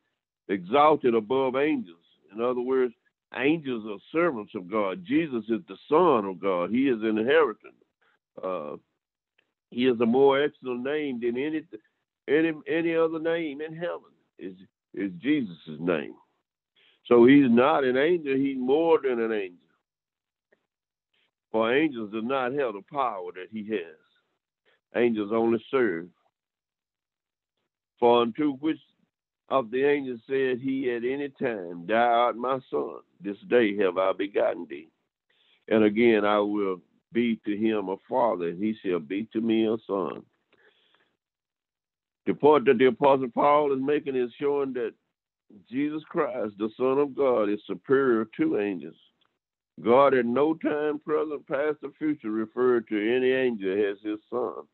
exalted 0.49 1.15
above 1.15 1.57
angels. 1.57 1.97
In 2.35 2.41
other 2.41 2.61
words, 2.61 2.95
angels 3.37 3.85
are 3.89 3.99
servants 4.13 4.53
of 4.55 4.71
God. 4.71 5.05
Jesus 5.05 5.45
is 5.49 5.61
the 5.69 5.77
Son 5.89 6.25
of 6.25 6.41
God. 6.41 6.71
He 6.71 6.89
is 6.89 7.01
an 7.03 7.19
inheritance. 7.19 7.75
Uh, 8.43 8.77
he 9.71 9.87
is 9.87 10.01
a 10.01 10.07
more 10.07 10.43
excellent 10.43 10.83
name 10.83 11.21
than 11.21 11.37
any 11.37 11.63
any 12.29 12.53
any 12.67 12.95
other 12.95 13.19
name 13.19 13.61
in 13.61 13.75
heaven. 13.75 14.13
Is 14.39 14.55
is 14.95 15.11
Jesus' 15.19 15.57
name. 15.79 16.15
So 17.07 17.25
he's 17.25 17.51
not 17.51 17.85
an 17.85 17.97
angel. 17.97 18.37
He's 18.37 18.59
more 18.59 19.01
than 19.03 19.21
an 19.21 19.33
angel. 19.33 19.59
For 21.51 21.75
angels 21.75 22.13
do 22.13 22.21
not 22.23 22.53
have 22.53 22.75
the 22.75 22.83
power 22.93 23.33
that 23.35 23.49
he 23.51 23.67
has. 23.71 23.97
Angels 24.95 25.31
only 25.33 25.65
serve. 25.71 26.09
For 27.99 28.23
unto 28.23 28.53
which 28.57 28.79
of 29.49 29.71
the 29.71 29.85
angels 29.85 30.21
said 30.27 30.61
he 30.61 30.93
at 30.93 31.05
any 31.05 31.31
time, 31.41 31.87
Thou 31.87 31.95
art 31.95 32.37
my 32.37 32.59
son, 32.71 33.01
this 33.21 33.39
day 33.49 33.77
have 33.79 33.97
I 33.97 34.13
begotten 34.13 34.67
thee. 34.69 34.89
And 35.69 35.85
again 35.85 36.25
I 36.25 36.39
will 36.39 36.81
be 37.13 37.41
to 37.47 37.57
him 37.57 37.89
a 37.89 37.97
father, 38.09 38.49
and 38.49 38.63
he 38.63 38.77
shall 38.85 38.99
be 38.99 39.27
to 39.33 39.41
me 39.41 39.67
a 39.67 39.77
son. 39.87 40.23
The 42.29 42.35
point 42.35 42.67
that 42.67 42.77
the 42.77 42.89
Apostle 42.89 43.31
Paul 43.31 43.73
is 43.73 43.81
making 43.81 44.15
is 44.15 44.31
showing 44.39 44.75
that 44.75 44.93
Jesus 45.67 46.03
Christ, 46.11 46.53
the 46.59 46.69
Son 46.77 46.99
of 46.99 47.17
God, 47.17 47.49
is 47.49 47.59
superior 47.67 48.29
to 48.37 48.61
angels. 48.61 48.99
God 49.83 50.13
at 50.13 50.27
no 50.27 50.53
time, 50.53 50.99
present, 50.99 51.49
past, 51.49 51.79
or 51.83 51.91
future, 51.99 52.31
referred 52.31 52.87
to 52.89 53.17
any 53.17 53.31
angel 53.31 53.73
as 53.73 53.97
his 54.05 54.19
son. 54.29 54.67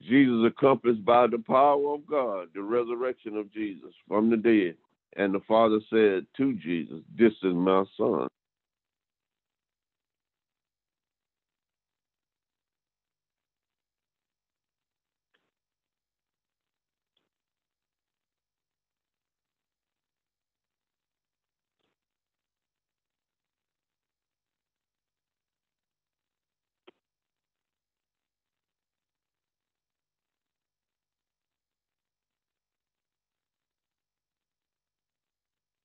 Jesus 0.00 0.42
accomplished 0.46 1.04
by 1.04 1.26
the 1.26 1.38
power 1.38 1.94
of 1.94 2.06
God 2.06 2.48
the 2.54 2.62
resurrection 2.62 3.36
of 3.36 3.52
Jesus 3.52 3.92
from 4.08 4.30
the 4.30 4.38
dead. 4.38 4.76
And 5.18 5.34
the 5.34 5.40
Father 5.40 5.80
said 5.90 6.24
to 6.38 6.54
Jesus, 6.54 7.02
This 7.14 7.34
is 7.42 7.52
my 7.52 7.84
son. 7.98 8.26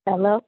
Hello? 0.05 0.43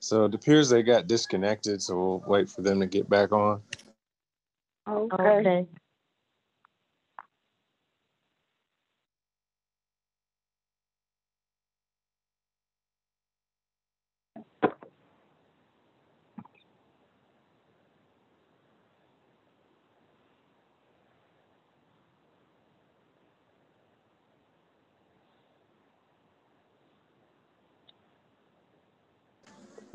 So 0.00 0.26
it 0.26 0.34
appears 0.34 0.68
they 0.70 0.82
got 0.82 1.06
disconnected, 1.08 1.82
so 1.82 1.96
we'll 1.96 2.24
wait 2.26 2.50
for 2.50 2.62
them 2.62 2.80
to 2.80 2.86
get 2.86 3.08
back 3.10 3.32
on. 3.32 3.62
Okay. 4.88 5.66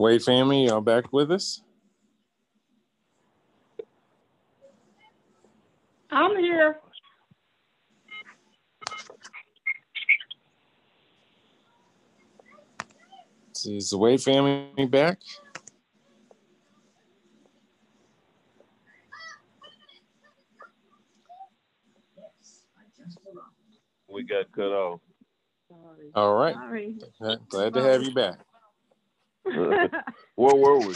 Wade 0.04 0.22
family, 0.22 0.66
y'all 0.66 0.82
back 0.82 1.14
with 1.14 1.32
us? 1.32 1.62
I'm 6.12 6.36
here. 6.36 6.82
Is 13.66 13.92
the 13.92 13.98
Wade 13.98 14.22
family 14.22 14.86
back? 14.88 15.20
We 24.10 24.24
got 24.24 24.52
cut 24.52 24.64
off. 24.64 25.00
All 26.14 26.36
right. 26.36 26.56
Sorry. 26.56 26.98
Glad 27.48 27.74
to 27.76 27.82
have 27.82 28.04
you 28.04 28.14
back. 28.14 28.40
Where 30.36 30.56
were 30.56 30.80
we? 30.80 30.94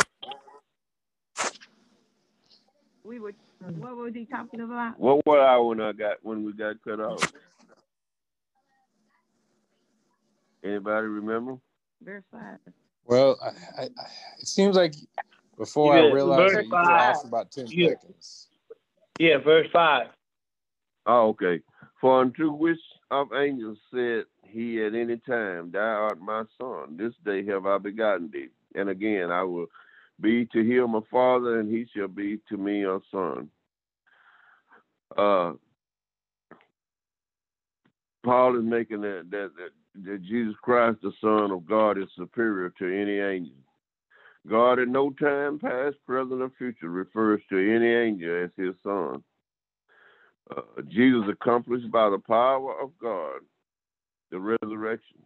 we 3.04 3.20
were, 3.20 3.34
what 3.80 3.96
was 3.96 4.14
he 4.14 4.26
talking 4.26 4.62
about? 4.62 5.00
What 5.00 5.26
were 5.26 5.40
I 5.40 5.58
when 5.58 5.80
I 5.80 5.92
got 5.94 6.18
when 6.24 6.44
we 6.44 6.54
got 6.54 6.76
cut 6.84 7.00
off? 7.00 7.32
Anybody 10.64 11.08
remember? 11.08 11.58
Verse 12.02 12.24
five. 12.32 12.58
Well, 13.06 13.38
I, 13.42 13.82
I, 13.82 13.84
I, 13.86 13.88
it 14.40 14.48
seems 14.48 14.76
like 14.76 14.96
before 15.58 15.98
You 15.98 16.08
I 16.10 16.12
realized 16.12 16.42
Verse 16.42 16.56
that 16.56 16.66
you 16.66 16.72
were 16.72 16.78
off 16.78 17.24
about 17.26 17.52
10 17.52 17.68
You- 17.68 17.90
seconds. 17.90 18.48
Yeah, 19.20 19.38
verse 19.38 19.68
5. 19.74 20.08
Oh, 21.08 21.30
okay. 21.30 21.62
For 22.00 22.22
unto 22.22 22.52
which 22.52 22.78
of 23.10 23.30
angels 23.34 23.80
said 23.92 24.26
he 24.58 24.84
at 24.84 24.96
any 24.96 25.18
time, 25.18 25.72
Thou 25.72 25.80
art 25.80 26.20
my 26.20 26.44
son, 26.60 26.98
this 26.98 27.14
day 27.26 27.46
have 27.46 27.66
I 27.66 27.78
begotten 27.78 28.30
thee. 28.32 28.50
And 28.76 28.90
again 28.90 29.32
I 29.32 29.44
will 29.44 29.68
be 30.20 30.46
to 30.48 30.64
him 30.64 30.96
a 30.96 31.02
father, 31.12 31.60
and 31.60 31.72
he 31.72 31.86
shall 31.96 32.08
be 32.08 32.40
to 32.50 32.58
me 32.58 32.84
a 32.86 33.00
son. 33.12 33.50
Uh 35.18 35.54
Paul 38.26 38.58
is 38.58 38.66
making 38.66 39.02
that 39.02 39.28
that, 39.32 39.52
that 39.58 40.04
that 40.06 40.22
Jesus 40.24 40.56
Christ, 40.62 41.00
the 41.02 41.12
Son 41.22 41.52
of 41.52 41.66
God, 41.66 41.98
is 41.98 42.10
superior 42.16 42.72
to 42.78 42.86
any 42.86 43.20
angel. 43.20 43.56
God 44.48 44.80
at 44.80 44.88
no 44.88 45.10
time, 45.12 45.60
past, 45.60 45.96
present, 46.06 46.42
or 46.42 46.52
future, 46.58 46.90
refers 46.90 47.42
to 47.50 47.58
any 47.58 47.88
angel 47.88 48.44
as 48.44 48.52
his 48.56 48.76
son. 48.84 49.24
Uh, 50.56 50.62
Jesus 50.88 51.24
accomplished 51.30 51.92
by 51.92 52.10
the 52.10 52.20
power 52.20 52.80
of 52.82 52.92
God 53.02 53.42
the 54.32 54.40
resurrection 54.40 55.20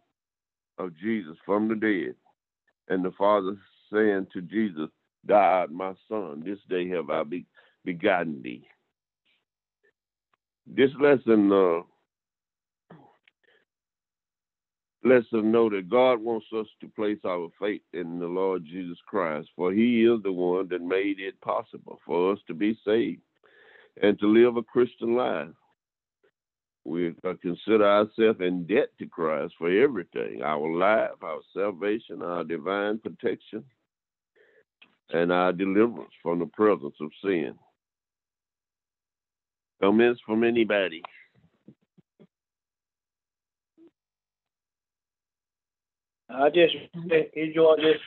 of 0.78 0.96
Jesus 0.96 1.36
from 1.46 1.68
the 1.68 1.76
dead, 1.76 2.14
and 2.88 3.04
the 3.04 3.12
Father 3.12 3.56
saying 3.92 4.28
to 4.32 4.42
Jesus, 4.42 4.90
"Died, 5.26 5.70
my 5.70 5.94
son, 6.08 6.42
this 6.44 6.58
day 6.70 6.88
have 6.90 7.10
I 7.10 7.24
be- 7.24 7.46
begotten 7.84 8.42
thee. 8.42 8.66
this 10.66 10.90
lesson 11.00 11.52
uh, 11.52 11.80
lets 15.04 15.26
us 15.32 15.42
know 15.44 15.70
that 15.70 15.90
God 15.90 16.20
wants 16.22 16.46
us 16.56 16.66
to 16.80 16.88
place 16.88 17.18
our 17.26 17.48
faith 17.60 17.82
in 17.92 18.18
the 18.18 18.26
Lord 18.26 18.64
Jesus 18.64 18.98
Christ, 19.06 19.48
for 19.56 19.72
He 19.72 20.04
is 20.04 20.22
the 20.22 20.32
one 20.32 20.68
that 20.68 20.82
made 20.82 21.20
it 21.20 21.40
possible 21.40 22.00
for 22.06 22.32
us 22.32 22.40
to 22.48 22.54
be 22.54 22.78
saved 22.86 23.22
and 24.02 24.18
to 24.20 24.26
live 24.26 24.56
a 24.56 24.62
Christian 24.62 25.16
life. 25.16 25.48
We 26.84 27.14
consider 27.40 27.86
ourselves 27.86 28.40
in 28.40 28.66
debt 28.66 28.88
to 28.98 29.06
Christ 29.06 29.54
for 29.56 29.70
everything 29.70 30.42
our 30.42 30.68
life, 30.68 31.10
our 31.22 31.40
salvation, 31.54 32.22
our 32.22 32.42
divine 32.42 32.98
protection, 32.98 33.64
and 35.10 35.30
our 35.30 35.52
deliverance 35.52 36.12
from 36.22 36.40
the 36.40 36.46
presence 36.46 36.96
of 37.00 37.10
sin. 37.24 37.54
Comments 39.80 40.20
from 40.26 40.42
anybody? 40.42 41.02
I 46.28 46.48
just 46.48 46.74
enjoy 47.34 47.76
just 47.76 48.00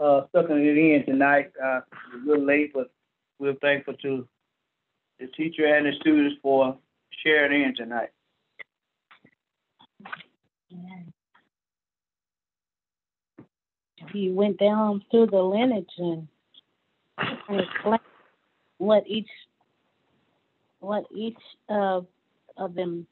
uh, 0.00 0.22
sucking 0.32 0.64
it 0.64 0.78
in 0.78 1.04
tonight. 1.06 1.52
Uh, 1.62 1.80
a 1.80 2.26
little 2.26 2.44
late, 2.44 2.72
but 2.72 2.90
we're 3.38 3.54
thankful 3.54 3.94
to 4.02 4.26
the 5.18 5.26
teacher 5.28 5.66
and 5.66 5.86
the 5.86 5.92
students 6.00 6.36
for 6.42 6.78
sharing 7.24 7.62
in 7.62 7.74
tonight. 7.74 8.10
He 14.12 14.30
went 14.30 14.58
down 14.58 15.04
through 15.10 15.26
the 15.26 15.42
lineage 15.42 15.90
and, 15.98 16.26
and 17.48 17.60
explained 17.60 18.00
what 18.78 19.04
each 19.06 19.28
what 20.80 21.04
each 21.14 21.38
of 21.68 22.06
of 22.56 22.74
them 22.74 23.06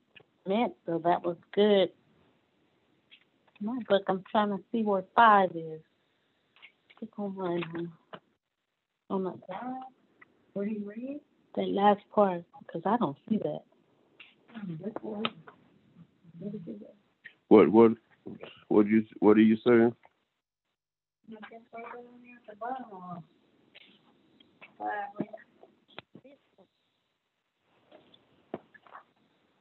meant. 0.46 0.74
So 0.86 1.00
that 1.04 1.22
was 1.22 1.36
good. 1.52 1.90
My 3.60 3.78
book, 3.88 4.02
I'm 4.08 4.22
trying 4.30 4.50
to 4.50 4.62
see 4.72 4.82
where 4.82 5.04
five 5.14 5.50
is. 5.54 5.80
Click 6.98 7.10
on 7.18 7.36
mine. 7.36 7.64
huh? 7.74 8.18
On 9.10 9.24
the 9.24 9.32
where 10.52 10.66
do 10.66 10.72
you 10.72 10.84
read? 10.84 11.20
That 11.56 11.68
last 11.68 12.00
part, 12.14 12.42
because 12.60 12.82
I 12.84 12.96
don't 12.98 13.16
see 13.28 13.38
that. 13.38 13.62
What 17.48 17.70
what 17.70 17.92
what 18.68 18.86
you 18.86 19.04
what 19.20 19.36
are 19.36 19.40
you 19.40 19.56
saying? 19.66 19.94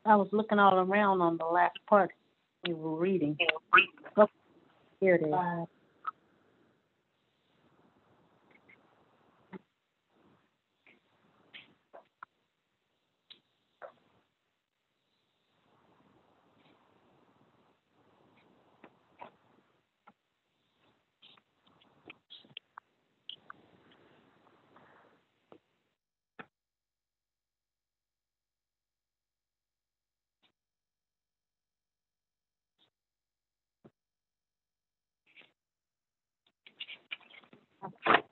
I 0.06 0.16
was 0.16 0.30
looking 0.32 0.60
all 0.60 0.80
around 0.80 1.22
on 1.22 1.38
the 1.38 1.46
last 1.46 1.78
part 1.88 2.12
we 2.66 2.74
were 2.74 2.96
reading. 2.96 3.38
Oh, 4.16 4.28
here 5.00 5.16
it 5.16 5.24
is. 5.24 5.34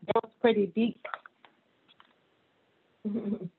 That 0.08 0.24
was 0.24 0.32
pretty 0.42 0.68
deep. 0.68 1.06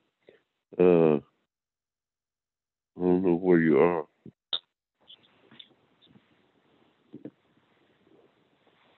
Uh, 0.78 1.16
I 1.16 3.00
don't 3.00 3.22
know 3.22 3.36
where 3.36 3.58
you 3.58 3.78
are. 3.78 4.04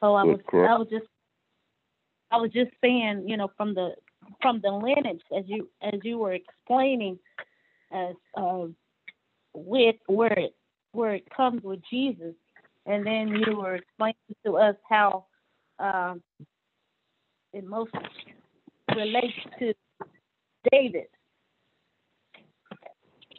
So 0.00 0.14
I 0.14 0.24
was. 0.24 0.40
I 0.52 0.76
was 0.76 0.88
just, 0.90 1.06
I 2.32 2.36
was 2.38 2.50
just 2.52 2.72
saying, 2.80 3.28
you 3.28 3.36
know, 3.36 3.50
from 3.56 3.74
the 3.74 3.94
from 4.42 4.60
the 4.60 4.70
lineage, 4.70 5.22
as 5.36 5.44
you 5.46 5.68
as 5.82 6.00
you 6.02 6.18
were 6.18 6.32
explaining, 6.32 7.18
as 7.92 8.14
uh, 8.36 8.66
with 9.54 9.96
where 10.06 10.32
it 10.32 10.54
where 10.92 11.14
it 11.14 11.28
comes 11.30 11.62
with 11.62 11.80
Jesus, 11.90 12.34
and 12.86 13.06
then 13.06 13.28
you 13.28 13.56
were 13.56 13.76
explaining 13.76 14.16
to 14.46 14.56
us 14.56 14.76
how 14.88 15.26
um, 15.78 16.22
it 17.52 17.64
most 17.66 17.92
relates 18.94 19.34
to 19.58 19.74
David. 20.70 21.06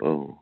Oh. 0.02 0.40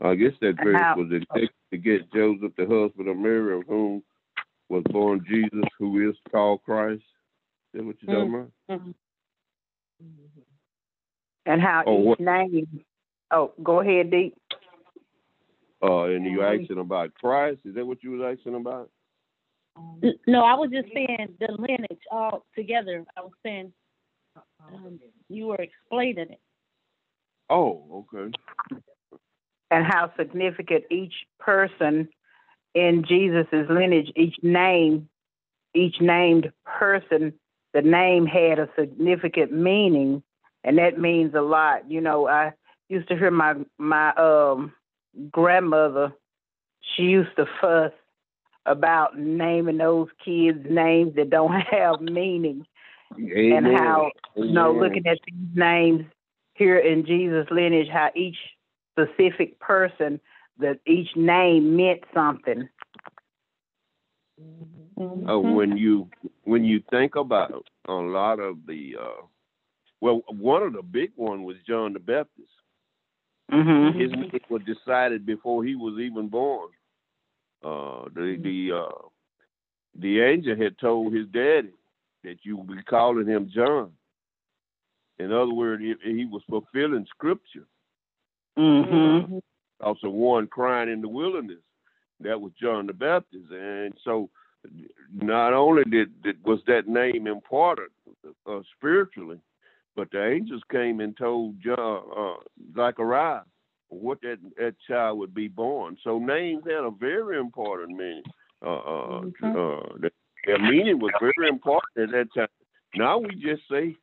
I 0.00 0.14
guess 0.14 0.32
that 0.40 0.56
verse 0.62 0.76
How- 0.80 0.96
was 0.96 1.10
intended 1.10 1.50
to 1.72 1.76
get 1.78 2.12
Joseph, 2.12 2.52
the 2.56 2.66
husband 2.66 3.08
of 3.08 3.16
Mary, 3.16 3.56
of 3.58 3.66
whom 3.66 4.02
was 4.68 4.84
born 4.90 5.24
Jesus, 5.28 5.64
who 5.78 6.08
is 6.08 6.16
called 6.30 6.62
Christ. 6.62 7.02
Is 7.74 7.80
that 7.80 7.84
what 7.84 7.96
you're 8.02 8.14
talking 8.16 8.34
about? 8.34 8.52
Mhm. 8.70 8.94
And 11.46 11.60
how 11.60 11.82
Oh, 11.86 12.00
each 12.00 12.06
what- 12.06 12.20
name. 12.20 12.84
Oh, 13.30 13.52
go 13.62 13.80
ahead, 13.80 14.10
Dee. 14.10 14.34
Uh, 15.82 16.04
and 16.04 16.24
you 16.24 16.42
asking 16.42 16.78
about 16.78 17.14
Christ? 17.14 17.60
Is 17.64 17.74
that 17.74 17.86
what 17.86 18.02
you 18.02 18.12
was 18.12 18.36
asking 18.38 18.54
about? 18.54 18.90
N- 20.02 20.18
No, 20.26 20.44
I 20.44 20.54
was 20.54 20.70
just 20.70 20.88
saying 20.94 21.34
the 21.40 21.52
lineage 21.58 22.02
all 22.10 22.46
together. 22.54 23.04
I 23.16 23.20
was 23.22 23.32
saying 23.44 23.72
um, 24.60 25.00
you 25.28 25.46
were 25.48 25.56
explaining 25.56 26.30
it. 26.32 26.40
Oh, 27.50 28.06
okay. 28.14 28.32
and 29.70 29.84
how 29.86 30.12
significant 30.16 30.84
each 30.90 31.14
person 31.38 32.08
in 32.74 33.04
Jesus's 33.08 33.68
lineage, 33.70 34.12
each 34.16 34.36
name, 34.42 35.08
each 35.74 36.00
named 36.00 36.52
person, 36.64 37.32
the 37.74 37.82
name 37.82 38.26
had 38.26 38.58
a 38.58 38.68
significant 38.78 39.52
meaning, 39.52 40.22
and 40.64 40.78
that 40.78 40.98
means 40.98 41.34
a 41.34 41.40
lot. 41.42 41.90
You 41.90 42.00
know, 42.00 42.28
I 42.28 42.52
used 42.88 43.08
to 43.08 43.16
hear 43.16 43.30
my 43.30 43.54
my 43.78 44.12
um 44.14 44.72
grandmother. 45.30 46.12
She 46.96 47.04
used 47.04 47.34
to 47.36 47.46
fuss 47.60 47.92
about 48.68 49.18
naming 49.18 49.78
those 49.78 50.08
kids 50.24 50.58
names 50.68 51.14
that 51.16 51.30
don't 51.30 51.52
have 51.70 52.00
meaning, 52.00 52.66
and 53.16 53.66
Amen. 53.66 53.74
how 53.76 54.10
you 54.36 54.52
know, 54.52 54.72
looking 54.72 55.06
at 55.06 55.18
these 55.26 55.56
names 55.56 56.04
here 56.54 56.78
in 56.78 57.06
Jesus' 57.06 57.46
lineage, 57.50 57.88
how 57.92 58.10
each 58.14 58.36
specific 58.92 59.58
person, 59.60 60.20
that 60.58 60.80
each 60.86 61.08
name 61.16 61.76
meant 61.76 62.00
something. 62.12 62.68
Mm-hmm. 64.98 65.28
uh, 65.28 65.38
when 65.38 65.76
you 65.76 66.08
when 66.44 66.64
you 66.64 66.82
think 66.90 67.16
about 67.16 67.66
a 67.88 67.92
lot 67.92 68.40
of 68.40 68.66
the 68.66 68.94
uh, 69.00 69.26
well, 70.00 70.22
one 70.28 70.62
of 70.62 70.72
the 70.72 70.82
big 70.82 71.10
one 71.16 71.44
was 71.44 71.56
John 71.66 71.92
the 71.92 71.98
Baptist. 71.98 72.48
Mm-hmm. 73.52 73.98
His 73.98 74.10
name 74.10 74.40
was 74.50 74.62
decided 74.62 75.24
before 75.24 75.64
he 75.64 75.74
was 75.74 75.98
even 76.00 76.28
born. 76.28 76.68
Uh, 77.64 78.04
the 78.14 78.38
the 78.42 78.76
uh, 78.76 79.08
the 79.98 80.20
angel 80.20 80.56
had 80.56 80.78
told 80.78 81.12
his 81.12 81.26
daddy 81.28 81.72
that 82.24 82.36
you 82.42 82.56
would 82.56 82.68
be 82.68 82.82
calling 82.84 83.26
him 83.26 83.50
John. 83.52 83.90
In 85.18 85.32
other 85.32 85.52
words, 85.52 85.82
he, 85.82 85.94
he 86.04 86.24
was 86.24 86.42
fulfilling 86.48 87.06
scripture. 87.10 87.66
Mm-hmm. 88.56 89.38
Also, 89.80 90.08
one 90.08 90.46
crying 90.46 90.90
in 90.90 91.00
the 91.00 91.08
wilderness. 91.08 91.58
That 92.20 92.40
was 92.40 92.52
John 92.60 92.86
the 92.86 92.92
Baptist, 92.92 93.50
and 93.52 93.94
so 94.04 94.28
not 95.12 95.52
only 95.52 95.84
did, 95.84 96.20
did 96.22 96.44
was 96.44 96.58
that 96.66 96.88
name 96.88 97.28
important 97.28 97.90
uh, 98.44 98.60
spiritually, 98.76 99.38
but 99.94 100.10
the 100.10 100.24
angels 100.26 100.62
came 100.70 100.98
and 101.00 101.16
told 101.16 101.60
John, 101.62 102.02
uh, 102.16 102.42
Zechariah 102.74 103.42
what 103.88 104.20
that 104.22 104.38
that 104.56 104.74
child 104.86 105.18
would 105.18 105.34
be 105.34 105.48
born. 105.48 105.96
So 106.04 106.18
names 106.18 106.64
had 106.64 106.84
a 106.84 106.90
very 106.90 107.38
important 107.38 107.96
meaning. 107.96 108.22
Uh, 108.64 108.76
uh, 108.76 109.20
uh, 109.44 109.82
their 110.44 110.58
meaning 110.58 110.98
was 110.98 111.12
very 111.20 111.48
important 111.48 111.98
at 111.98 112.10
that 112.10 112.34
time. 112.34 112.48
Now 112.94 113.18
we 113.18 113.34
just 113.36 113.62
say 113.70 113.96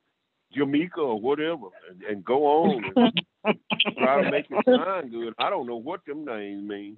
Jamaica 0.53 1.01
or 1.01 1.19
whatever, 1.19 1.67
and, 1.89 2.03
and 2.03 2.25
go 2.25 2.45
on 2.45 2.83
and 2.95 3.15
try 3.97 4.23
to 4.23 4.31
make 4.31 4.45
it 4.49 4.65
sound 4.65 5.11
good. 5.11 5.33
I 5.37 5.49
don't 5.49 5.67
know 5.67 5.75
what 5.75 6.05
them 6.05 6.25
names 6.25 6.69
mean. 6.69 6.95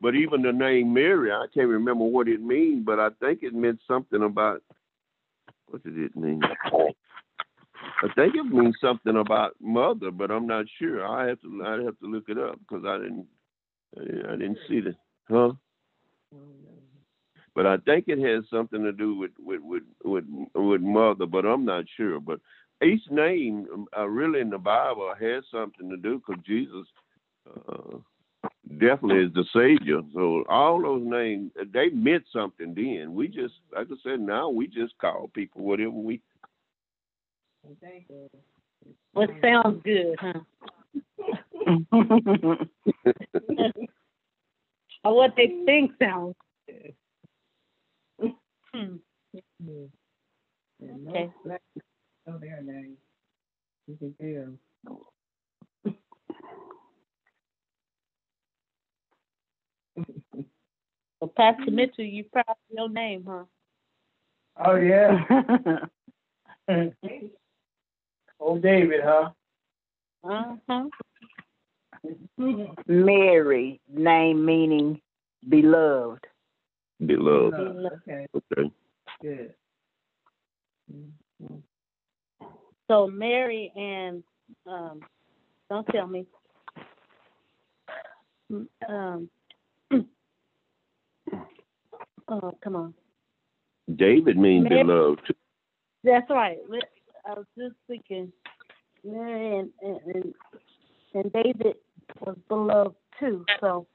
But 0.00 0.14
even 0.14 0.42
the 0.42 0.52
name 0.52 0.94
Mary, 0.94 1.30
I 1.30 1.46
can't 1.52 1.68
remember 1.68 2.04
what 2.04 2.26
it 2.26 2.40
means, 2.40 2.84
but 2.86 2.98
I 2.98 3.10
think 3.20 3.42
it 3.42 3.54
meant 3.54 3.80
something 3.86 4.22
about 4.22 4.62
What 5.68 5.84
did 5.84 5.98
it 5.98 6.16
mean? 6.16 6.40
I 8.02 8.08
think 8.14 8.34
it 8.34 8.44
means 8.44 8.76
something 8.80 9.16
about 9.16 9.56
mother, 9.60 10.10
but 10.10 10.30
I'm 10.30 10.46
not 10.46 10.64
sure. 10.78 11.06
I 11.06 11.28
have 11.28 11.40
to 11.42 11.62
I 11.64 11.82
have 11.84 11.98
to 11.98 12.06
look 12.06 12.24
it 12.28 12.38
up 12.38 12.58
because 12.60 12.84
I 12.86 12.96
didn't 12.98 13.26
I 13.98 14.36
didn't 14.36 14.58
see 14.68 14.80
the 14.80 14.94
huh. 15.28 15.52
But 17.54 17.66
I 17.66 17.76
think 17.78 18.04
it 18.06 18.18
has 18.18 18.44
something 18.48 18.82
to 18.82 18.92
do 18.92 19.16
with 19.16 19.32
with 19.38 19.60
with 19.62 19.82
with, 20.04 20.24
with 20.54 20.80
mother, 20.80 21.26
but 21.26 21.44
I'm 21.44 21.64
not 21.64 21.84
sure. 21.96 22.20
But 22.20 22.40
each 22.82 23.02
name 23.10 23.66
um, 23.72 23.86
uh, 23.96 24.06
really 24.06 24.40
in 24.40 24.48
the 24.48 24.58
Bible 24.58 25.12
has 25.20 25.44
something 25.50 25.90
to 25.90 25.96
do 25.96 26.22
because 26.26 26.42
Jesus 26.46 26.86
uh, 27.68 27.98
definitely 28.78 29.24
is 29.24 29.34
the 29.34 29.44
Savior. 29.52 30.00
So 30.14 30.44
all 30.48 30.80
those 30.80 31.02
names 31.04 31.50
they 31.72 31.90
meant 31.90 32.24
something 32.32 32.74
then. 32.74 33.14
We 33.14 33.28
just 33.28 33.54
like 33.74 33.88
I 33.90 33.96
said, 34.02 34.20
now 34.20 34.48
we 34.48 34.68
just 34.68 34.96
call 34.98 35.30
people 35.34 35.62
whatever 35.62 35.90
we 35.90 36.22
Well, 39.14 39.28
it 39.28 39.36
sounds 39.42 39.82
good, 39.84 40.16
huh? 40.18 40.40
or 45.04 45.16
what 45.16 45.34
they 45.36 45.62
think 45.66 45.92
sounds 46.00 46.36
good. 46.66 46.94
Hmm. 48.72 48.96
Okay. 51.08 51.30
Oh, 52.26 52.38
there, 52.40 52.62
name. 52.62 52.96
You 53.86 53.96
can 53.96 54.14
tell. 54.20 54.58
Well, 61.20 61.32
Pastor 61.36 61.70
Mitchell, 61.70 62.04
you 62.04 62.24
proud 62.24 62.44
of 62.48 62.56
your 62.70 62.88
name, 62.88 63.24
huh? 63.28 63.44
Oh, 64.64 64.76
yeah. 64.76 65.24
Old 68.60 68.62
David, 68.62 69.00
huh? 69.02 69.30
Uh-huh. 70.22 70.84
Mary, 72.86 73.80
name 73.90 74.44
meaning 74.44 75.00
beloved. 75.48 76.26
beloved. 77.06 77.54
Okay, 78.06 78.26
Okay. 78.34 78.70
good. 79.22 79.54
So 82.88 83.06
Mary 83.06 83.72
and 83.76 84.22
um, 84.66 85.00
don't 85.70 85.86
tell 85.88 86.06
me. 86.06 86.26
Um, 88.88 89.30
oh, 92.28 92.52
come 92.62 92.76
on. 92.76 92.94
David 93.96 94.36
means 94.36 94.64
Mary- 94.68 94.82
beloved. 94.84 95.34
That's 96.04 96.28
right. 96.28 96.58
I 97.26 97.34
was 97.34 97.46
just 97.56 97.74
thinking, 97.86 98.32
Mary 99.04 99.58
and, 99.58 99.70
and, 99.82 100.34
and, 101.14 101.32
David 101.32 101.76
was 102.20 102.36
beloved 102.48 102.94
too. 103.18 103.44
So, 103.60 103.86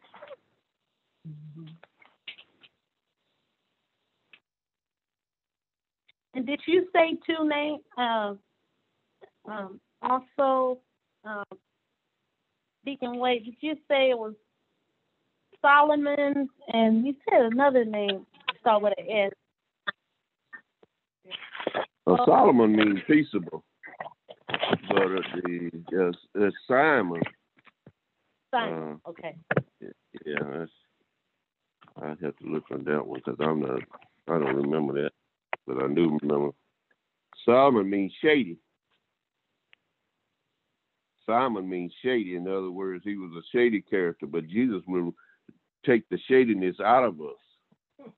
and 6.33 6.45
did 6.45 6.61
you 6.67 6.87
say 6.93 7.17
two 7.25 7.47
names? 7.47 7.81
Um, 7.97 8.39
um, 9.47 9.79
also, 10.01 10.79
um, 11.23 11.43
Deacon 12.85 13.17
Wade, 13.17 13.45
did 13.45 13.55
you 13.61 13.75
say 13.87 14.11
it 14.11 14.17
was 14.17 14.33
Solomon? 15.61 16.49
And 16.67 17.05
you 17.05 17.15
said 17.29 17.41
another 17.51 17.85
name, 17.85 18.25
start 18.59 18.83
with 18.83 18.93
an 18.97 19.05
S. 19.09 19.31
Uh, 22.07 22.17
Solomon 22.25 22.75
means 22.75 22.99
peaceable, 23.07 23.63
but 24.89 24.97
uh, 24.97 25.21
the 25.43 25.71
uh, 25.93 26.39
uh, 26.45 26.49
Simon, 26.67 27.21
Simon. 28.51 29.01
okay. 29.07 29.35
yeah, 30.25 30.39
that's, 30.39 30.71
I'd 32.01 32.23
have 32.23 32.37
to 32.37 32.45
look 32.45 32.63
on 32.71 32.83
that 32.85 33.05
one 33.05 33.21
because 33.23 33.39
I'm 33.39 33.61
not, 33.61 33.79
I 34.27 34.39
don't 34.39 34.55
remember 34.55 34.93
that, 35.03 35.11
but 35.67 35.83
I 35.83 35.87
do 35.93 36.17
remember. 36.21 36.51
Simon 37.45 37.89
means 37.89 38.13
shady. 38.21 38.57
Simon 41.25 41.67
means 41.67 41.93
shady. 42.03 42.35
In 42.35 42.47
other 42.47 42.71
words, 42.71 43.03
he 43.03 43.15
was 43.15 43.31
a 43.37 43.57
shady 43.57 43.81
character, 43.81 44.27
but 44.27 44.47
Jesus 44.47 44.81
will 44.87 45.13
take 45.85 46.07
the 46.09 46.19
shadiness 46.27 46.75
out 46.83 47.03
of 47.03 47.19
us 47.21 48.11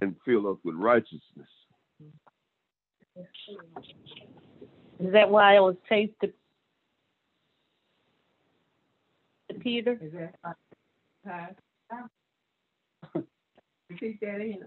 and 0.00 0.16
fill 0.24 0.50
us 0.50 0.58
with 0.64 0.74
righteousness. 0.76 1.48
Is 5.02 5.12
that 5.14 5.30
why 5.30 5.56
it 5.56 5.60
was 5.60 5.74
chased 5.88 6.12
to, 6.20 6.28
to 9.48 9.58
Peter? 9.58 9.98
Is 10.00 10.12
that, 10.12 10.34
uh, 10.44 11.46
huh? 11.90 13.20
Repeat 13.90 14.20
that 14.20 14.40
in. 14.40 14.64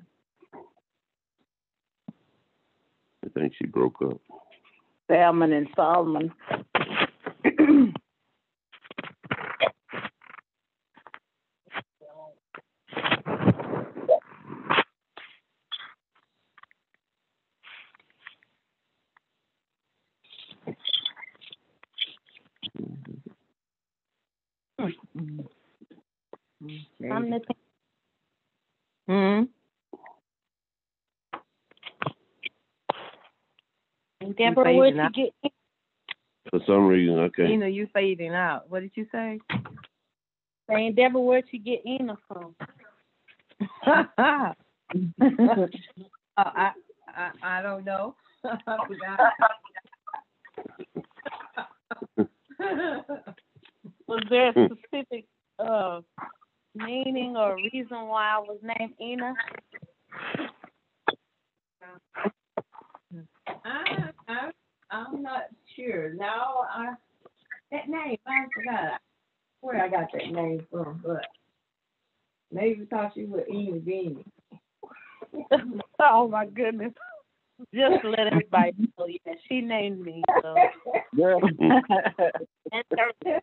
I 3.24 3.30
think 3.34 3.54
she 3.58 3.66
broke 3.66 4.02
up. 4.02 4.20
Salmon 5.08 5.54
and 5.54 5.70
Solomon. 5.74 6.34
I'm 27.12 27.30
the 27.30 27.42
Hmm. 29.08 29.44
and 34.22 34.36
Deborah, 34.36 34.74
where'd 34.74 34.96
you 34.96 35.10
get 35.12 35.34
in? 35.44 35.50
For 36.50 36.60
some 36.66 36.88
reason, 36.88 37.20
okay. 37.20 37.44
can't. 37.44 37.50
You 37.52 37.58
know, 37.58 37.68
you 37.68 37.88
fading 37.94 38.34
out. 38.34 38.70
What 38.70 38.82
did 38.82 38.92
you 38.96 39.06
say? 39.12 39.40
saying 40.70 40.96
Deborah, 40.96 41.22
where'd 41.22 41.46
you 41.52 41.60
get 41.60 41.82
Ena 41.86 42.18
from? 42.28 42.56
uh, 43.86 44.04
I, 46.38 46.72
I, 47.08 47.32
I 47.44 47.62
don't 47.62 47.86
know. 47.86 48.16
I 48.46 48.78
forgot. 48.88 49.20
Was 54.08 54.24
there 54.30 54.50
a 54.50 54.70
specific 54.70 55.26
uh 55.60 56.02
meaning 56.76 57.36
or 57.38 57.56
reason 57.56 58.08
why 58.08 58.36
I 58.36 58.40
was 58.40 58.58
named 58.62 58.94
Ena? 59.02 59.34
I, 63.64 64.10
I, 64.28 64.52
I'm 64.92 65.22
not 65.22 65.44
sure. 65.76 66.14
No, 66.14 66.26
I, 66.70 66.94
that 67.72 67.88
name, 67.90 68.18
I 68.28 68.46
forgot 68.54 69.00
where 69.62 69.84
I 69.84 69.88
got 69.90 70.08
that 70.14 70.32
name 70.32 70.66
from, 70.72 71.02
but 71.04 71.26
maybe 72.52 72.82
because 72.82 73.12
she 73.16 73.26
was 73.26 73.44
Ena 73.50 73.78
Beanie. 73.80 74.26
oh 76.00 76.28
my 76.28 76.46
goodness. 76.46 76.94
Just 77.74 78.02
to 78.02 78.10
let 78.10 78.28
everybody 78.28 78.74
know, 78.98 79.08
yeah, 79.08 79.34
she 79.48 79.62
named 79.62 80.02
me. 80.02 80.24
So 80.42 80.56
and 81.18 82.84
her- 82.98 83.42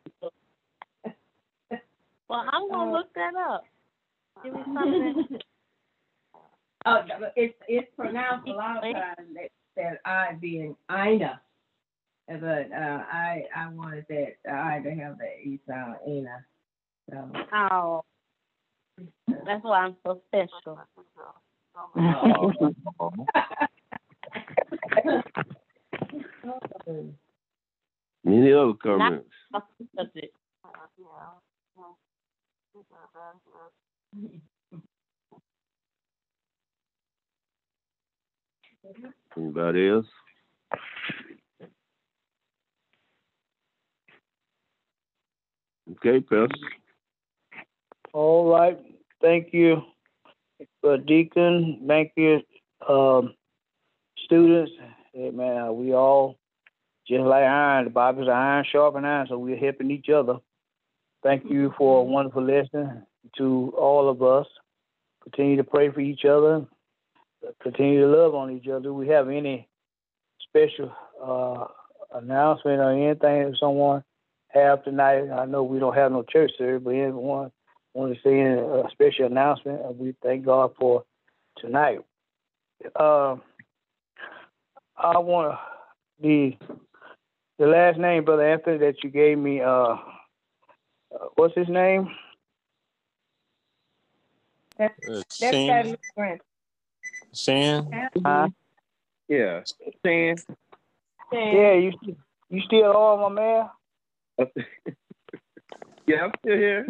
Well, 2.33 2.47
I'm 2.51 2.71
gonna 2.71 2.93
look 2.93 3.13
that 3.15 3.35
up. 3.35 3.65
Give 4.43 4.55
me 4.55 4.63
something. 4.75 5.39
Oh, 6.87 7.03
it's 7.37 7.55
it's 7.69 7.89
pronounced 7.95 8.49
a 8.49 8.53
lot 8.53 8.79
of 8.79 8.83
times 8.85 9.29
that 9.35 9.51
that 9.77 9.99
I 10.07 10.33
being 10.41 10.75
Ina, 10.91 11.43
but 12.27 12.73
uh, 12.73 13.05
I 13.13 13.45
I 13.55 13.69
wanted 13.69 14.07
that 14.09 14.37
I 14.51 14.81
to 14.81 14.95
have 14.95 15.19
that 15.19 15.43
E 15.45 15.61
sound 15.69 15.97
Ina. 16.09 16.43
So 17.11 17.31
Oh, 17.53 18.05
that's 19.45 19.63
why 19.63 19.81
I'm 19.81 19.97
so 20.03 20.23
special. 20.29 20.81
Any 28.27 28.53
other 28.55 28.73
comments? 28.83 29.29
That's. 32.91 34.33
Anybody 39.37 39.89
else? 39.89 40.07
Okay, 45.93 46.21
Pastor. 46.21 46.49
All 48.13 48.51
right, 48.51 48.79
thank 49.21 49.53
you, 49.53 49.83
uh, 50.85 50.97
Deacon. 50.97 51.85
Thank 51.87 52.13
you, 52.17 52.41
um, 52.87 53.35
students. 54.25 54.73
Hey, 55.13 55.31
man, 55.31 55.77
we 55.77 55.95
all 55.95 56.39
just 57.07 57.23
like 57.23 57.45
iron. 57.45 57.85
The 57.85 57.91
Bible's 57.91 58.29
iron 58.29 58.65
sharpen 58.71 59.05
iron, 59.05 59.27
so 59.29 59.39
we're 59.39 59.57
helping 59.57 59.91
each 59.91 60.09
other. 60.09 60.39
Thank 61.23 61.45
you 61.49 61.73
for 61.79 62.01
a 62.01 62.05
wonderful 62.05 62.43
lesson 62.45 63.07
to 63.39 63.73
all 63.79 64.09
of 64.09 64.23
us. 64.23 64.47
Continue 65.23 65.57
to 65.57 65.65
pray 65.65 65.89
for 65.91 66.01
each 66.01 66.25
other. 66.25 66.67
Continue 67.63 68.01
to 68.01 68.09
love 68.09 68.35
on 68.35 68.51
each 68.51 68.67
other. 68.67 68.81
Do 68.81 68.95
we 68.95 69.09
have 69.09 69.29
any 69.29 69.69
special 70.41 70.93
uh, 71.23 71.67
announcement 72.19 72.81
or 72.81 72.91
anything 72.91 73.51
that 73.51 73.57
someone 73.61 74.03
have 74.49 74.83
tonight? 74.83 75.31
I 75.31 75.45
know 75.47 75.63
we 75.63 75.79
don't 75.79 75.95
have 75.95 76.11
no 76.11 76.25
church 76.25 76.51
service, 76.59 76.83
but 76.85 76.91
anyone 76.91 77.53
want 77.95 78.15
to 78.15 78.21
say 78.23 78.41
a 78.41 78.85
special 78.91 79.27
announcement? 79.27 79.97
We 79.97 80.17
thank 80.23 80.45
God 80.45 80.73
for 80.79 81.05
tonight. 81.59 82.01
Uh, 82.97 83.37
I 84.97 85.19
want 85.19 85.57
the 86.21 86.57
the 87.59 87.67
last 87.67 87.97
name, 87.99 88.25
brother 88.25 88.49
Anthony, 88.49 88.79
that 88.79 89.05
you 89.05 89.11
gave 89.11 89.39
me. 89.39 89.61
Uh, 89.61 89.97
uh 91.15 91.27
what's 91.37 91.55
his 91.55 91.69
name? 91.69 92.09
That's, 94.79 94.95
uh, 95.09 95.15
that's 95.15 95.39
Shan. 95.39 95.97
Shan. 97.35 98.11
Huh? 98.25 98.49
Yeah, 99.29 99.61
Shan. 100.05 100.37
Yeah, 101.33 101.75
you 101.75 101.93
you 102.51 102.61
still 102.63 102.95
on, 102.97 103.35
my 103.35 103.41
man? 103.41 103.71
yeah, 106.07 106.25
I'm 106.25 106.33
still 106.41 106.57
here. 106.57 106.89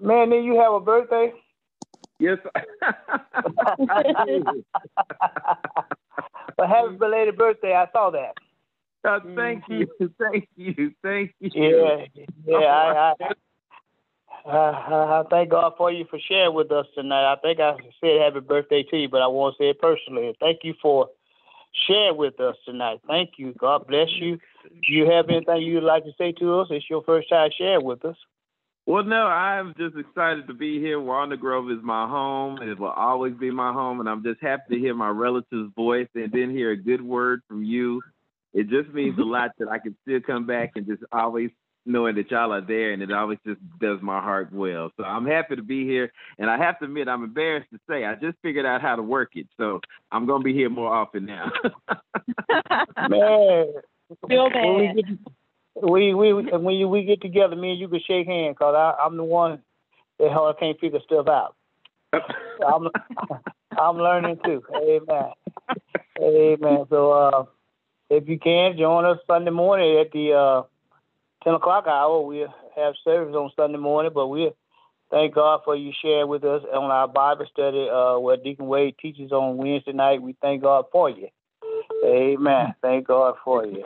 Man, 0.00 0.30
then 0.30 0.44
you 0.44 0.58
have 0.60 0.72
a 0.72 0.80
birthday? 0.80 1.32
Yes. 2.18 2.38
but 6.56 6.68
happy 6.68 6.96
belated 6.98 7.36
birthday. 7.36 7.74
I 7.74 7.86
saw 7.92 8.10
that. 8.10 8.34
Uh, 9.06 9.20
thank 9.36 9.64
mm-hmm. 9.64 9.84
you, 10.00 10.14
thank 10.20 10.48
you, 10.56 10.92
thank 11.02 11.34
you. 11.40 11.50
Yeah, 11.54 12.06
yeah. 12.44 12.56
I, 12.56 13.14
I, 14.46 14.50
I, 14.50 15.20
I 15.20 15.22
thank 15.30 15.50
God 15.50 15.72
for 15.76 15.92
you 15.92 16.06
for 16.10 16.18
sharing 16.18 16.54
with 16.54 16.72
us 16.72 16.86
tonight. 16.94 17.32
I 17.32 17.36
think 17.36 17.60
I 17.60 17.74
said 18.00 18.20
happy 18.20 18.40
birthday 18.40 18.82
to 18.90 18.96
you, 18.96 19.08
but 19.08 19.22
I 19.22 19.26
won't 19.26 19.56
say 19.58 19.70
it 19.70 19.80
personally. 19.80 20.34
Thank 20.40 20.60
you 20.64 20.74
for 20.80 21.08
sharing 21.86 22.16
with 22.16 22.40
us 22.40 22.56
tonight. 22.64 23.00
Thank 23.06 23.32
you. 23.38 23.54
God 23.58 23.86
bless 23.86 24.08
you. 24.14 24.38
Do 24.64 24.92
you 24.92 25.10
have 25.10 25.28
anything 25.28 25.62
you'd 25.62 25.84
like 25.84 26.04
to 26.04 26.12
say 26.18 26.32
to 26.32 26.60
us? 26.60 26.68
It's 26.70 26.88
your 26.90 27.02
first 27.04 27.28
time 27.28 27.50
sharing 27.56 27.84
with 27.84 28.04
us. 28.04 28.16
Well, 28.86 29.02
no, 29.02 29.26
I'm 29.26 29.74
just 29.76 29.96
excited 29.96 30.46
to 30.46 30.54
be 30.54 30.78
here. 30.78 31.00
Walnut 31.00 31.40
Grove 31.40 31.70
is 31.72 31.82
my 31.82 32.08
home. 32.08 32.62
It 32.62 32.78
will 32.78 32.90
always 32.90 33.34
be 33.34 33.50
my 33.50 33.72
home, 33.72 33.98
and 33.98 34.08
I'm 34.08 34.22
just 34.22 34.40
happy 34.40 34.76
to 34.76 34.78
hear 34.78 34.94
my 34.94 35.08
relative's 35.08 35.74
voice 35.74 36.06
and 36.14 36.30
then 36.30 36.50
hear 36.50 36.70
a 36.70 36.76
good 36.76 37.02
word 37.02 37.42
from 37.48 37.64
you. 37.64 38.00
It 38.56 38.68
just 38.68 38.92
means 38.92 39.18
a 39.18 39.22
lot 39.22 39.50
that 39.58 39.68
I 39.68 39.78
can 39.78 39.96
still 40.02 40.20
come 40.20 40.46
back 40.46 40.72
and 40.76 40.86
just 40.86 41.02
always 41.12 41.50
knowing 41.84 42.16
that 42.16 42.30
y'all 42.30 42.52
are 42.52 42.60
there, 42.60 42.92
and 42.92 43.02
it 43.02 43.12
always 43.12 43.38
just 43.46 43.60
does 43.78 44.00
my 44.02 44.20
heart 44.20 44.52
well. 44.52 44.90
So 44.96 45.04
I'm 45.04 45.26
happy 45.26 45.54
to 45.56 45.62
be 45.62 45.84
here, 45.84 46.10
and 46.38 46.50
I 46.50 46.58
have 46.58 46.78
to 46.80 46.86
admit, 46.86 47.06
I'm 47.06 47.22
embarrassed 47.22 47.68
to 47.72 47.78
say 47.88 48.04
I 48.04 48.14
just 48.14 48.38
figured 48.42 48.66
out 48.66 48.82
how 48.82 48.96
to 48.96 49.02
work 49.02 49.30
it, 49.34 49.46
so 49.56 49.80
I'm 50.10 50.26
gonna 50.26 50.42
be 50.42 50.54
here 50.54 50.70
more 50.70 50.92
often 50.92 51.26
now. 51.26 51.52
Man, 53.08 53.72
feel 54.28 54.50
bad 54.50 55.18
we 55.82 56.14
we 56.14 56.32
when 56.32 56.74
you, 56.74 56.88
we 56.88 57.04
get 57.04 57.20
together, 57.20 57.54
me 57.54 57.72
and 57.72 57.80
you 57.80 57.88
can 57.88 58.00
shake 58.06 58.26
hands, 58.26 58.56
cause 58.58 58.74
I, 58.74 58.94
I'm 59.04 59.16
the 59.16 59.24
one 59.24 59.62
that 60.18 60.30
hell 60.30 60.54
can't 60.58 60.78
figure 60.80 61.00
stuff 61.04 61.28
out. 61.28 61.54
I'm 62.12 62.88
I'm 63.78 63.96
learning 63.98 64.38
too. 64.44 64.62
Amen. 64.74 65.32
Amen. 66.18 66.86
So 66.88 67.12
uh, 67.12 67.44
if 68.10 68.28
you 68.28 68.38
can 68.38 68.76
join 68.76 69.04
us 69.04 69.18
Sunday 69.26 69.50
morning 69.50 69.98
at 69.98 70.12
the 70.12 70.32
uh, 70.32 70.62
ten 71.44 71.54
o'clock 71.54 71.86
hour, 71.86 72.20
we 72.20 72.46
have 72.76 72.94
service 73.04 73.34
on 73.34 73.50
Sunday 73.56 73.78
morning. 73.78 74.12
But 74.14 74.28
we 74.28 74.50
thank 75.10 75.34
God 75.34 75.60
for 75.64 75.76
you 75.76 75.92
sharing 76.00 76.28
with 76.28 76.44
us 76.44 76.62
on 76.72 76.90
our 76.90 77.08
Bible 77.08 77.46
study 77.52 77.88
uh, 77.88 78.18
where 78.18 78.36
Deacon 78.36 78.66
Wade 78.66 78.96
teaches 79.00 79.32
on 79.32 79.56
Wednesday 79.56 79.92
night. 79.92 80.22
We 80.22 80.36
thank 80.40 80.62
God 80.62 80.86
for 80.92 81.10
you. 81.10 81.28
Amen. 82.04 82.74
Thank 82.82 83.06
God 83.08 83.34
for 83.44 83.66
you. 83.66 83.84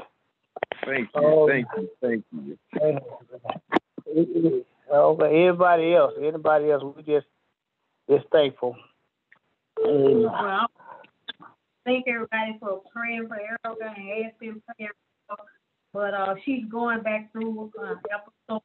Thank 0.85 1.09
you. 1.15 1.23
Oh, 1.23 1.49
thank 1.49 1.67
you. 1.77 1.89
Thank 2.01 2.25
you. 2.33 2.59
Oh, 4.93 5.15
but 5.15 5.27
anybody 5.27 5.95
else, 5.95 6.15
anybody 6.21 6.71
else, 6.71 6.83
we 6.97 7.03
just 7.03 7.27
just 8.09 8.27
thankful. 8.33 8.77
Well, 9.79 10.69
thank 11.85 12.07
everybody 12.09 12.57
for 12.61 12.83
praying 12.95 13.29
for 13.29 13.37
Erica 13.37 13.95
and 13.97 14.27
asking 14.27 14.63
prayer. 14.67 14.91
But 15.93 16.15
uh, 16.15 16.35
she's 16.45 16.65
going 16.71 17.03
back 17.03 17.33
through 17.33 17.73
uh, 17.81 17.95
episode 18.13 18.63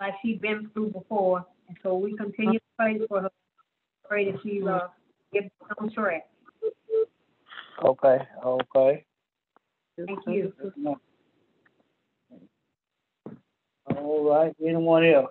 like 0.00 0.14
she's 0.22 0.38
been 0.40 0.68
through 0.72 0.90
before, 0.90 1.46
and 1.68 1.76
so 1.82 1.96
we 1.96 2.16
continue 2.16 2.58
to 2.58 2.64
pray 2.78 3.00
for 3.08 3.22
her. 3.22 3.30
Pray 4.08 4.30
that 4.30 4.40
she 4.42 4.62
uh, 4.66 4.88
get 5.32 5.50
on 5.78 5.90
track. 5.90 6.26
Okay. 7.84 8.18
Okay. 8.44 9.04
Thank 9.96 10.18
you. 10.26 10.52
All 13.96 14.30
right. 14.30 14.54
Anyone 14.64 15.04
else? 15.04 15.30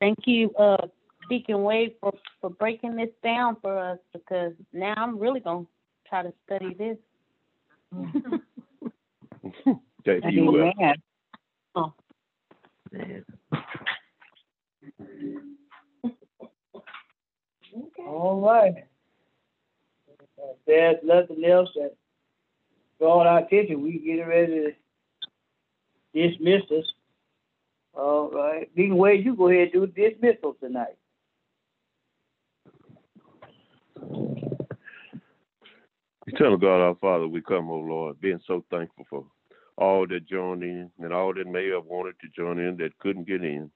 Thank 0.00 0.18
you, 0.26 0.50
uh, 0.58 0.86
Deacon 1.28 1.62
Wade, 1.62 1.94
for, 2.00 2.12
for 2.40 2.50
breaking 2.50 2.96
this 2.96 3.10
down 3.22 3.56
for 3.60 3.78
us 3.78 3.98
because 4.12 4.52
now 4.72 4.94
I'm 4.96 5.18
really 5.18 5.40
going 5.40 5.64
to 5.64 5.70
try 6.08 6.22
to 6.22 6.32
study 6.44 6.74
this. 6.74 6.96
Thank 10.04 10.24
you. 10.30 10.44
Will. 10.46 10.72
Oh. 11.74 11.92
Okay. 17.76 18.02
All 18.06 18.40
right. 18.40 18.86
there's 20.66 20.96
nothing 21.02 21.44
else 21.44 21.68
that 21.74 21.94
draw 22.98 23.26
our 23.26 23.38
attention, 23.38 23.82
we 23.82 23.98
get 23.98 24.22
ready 24.22 24.72
to 26.14 26.28
dismiss 26.28 26.62
us. 26.70 26.84
All 27.94 28.30
right. 28.30 28.74
Deacon 28.74 28.96
Wade, 28.96 29.24
you 29.24 29.34
go 29.34 29.48
ahead 29.48 29.70
and 29.74 29.92
do 29.94 30.08
dismissal 30.10 30.56
tonight. 30.60 30.96
Eternal 36.36 36.58
God, 36.58 36.82
our 36.82 36.94
Father, 36.96 37.26
we 37.26 37.40
come, 37.40 37.70
oh 37.70 37.78
Lord, 37.78 38.20
being 38.20 38.40
so 38.46 38.62
thankful 38.70 39.06
for 39.08 39.24
all 39.78 40.06
that 40.06 40.28
joined 40.28 40.62
in 40.62 40.90
and 41.00 41.10
all 41.10 41.32
that 41.32 41.46
may 41.46 41.70
have 41.70 41.86
wanted 41.86 42.14
to 42.20 42.28
join 42.36 42.58
in 42.58 42.76
that 42.76 42.98
couldn't 42.98 43.26
get 43.26 43.42
in. 43.42 43.70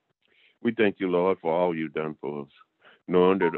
We 0.62 0.74
thank 0.76 0.96
you, 0.98 1.08
Lord, 1.08 1.38
for 1.40 1.54
all 1.54 1.74
you've 1.74 1.94
done 1.94 2.16
for 2.20 2.42
us, 2.42 2.50
knowing 3.08 3.38
that 3.38 3.52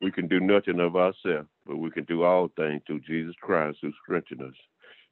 we 0.00 0.12
can 0.12 0.28
do 0.28 0.38
nothing 0.38 0.78
of 0.78 0.94
ourselves, 0.94 1.48
but 1.66 1.78
we 1.78 1.90
can 1.90 2.04
do 2.04 2.22
all 2.22 2.48
things 2.56 2.80
through 2.86 3.00
Jesus 3.00 3.34
Christ 3.40 3.78
who 3.82 3.90
strengthens 4.04 4.42
us. 4.42 4.54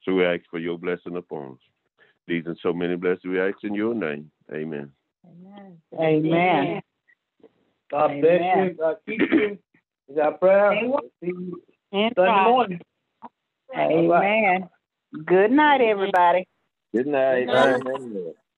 So 0.04 0.14
we 0.14 0.24
ask 0.24 0.42
for 0.48 0.60
your 0.60 0.78
blessing 0.78 1.16
upon 1.16 1.54
us. 1.54 1.58
These 2.28 2.44
and 2.46 2.56
so 2.62 2.72
many 2.72 2.94
blessings 2.94 3.24
we 3.24 3.40
ask 3.40 3.56
in 3.64 3.74
your 3.74 3.92
name. 3.92 4.30
Amen. 4.54 4.92
Amen. 5.26 5.78
Amen. 5.98 6.80
God 7.90 8.10
Amen. 8.12 8.20
bless 8.20 8.68
you. 8.68 8.74
God 8.78 8.96
keep 9.04 9.20
you. 9.20 9.58
Is 10.08 10.18
our 10.18 10.32
prayer. 10.34 10.80
And 11.92 12.12
Sunday 12.14 12.44
morning. 12.44 12.80
Amen. 13.74 14.08
Right. 14.08 14.62
Good 15.24 15.50
night, 15.50 15.80
everybody. 15.80 16.46
Good 16.94 17.06
night. 17.06 17.46
Good 17.46 17.84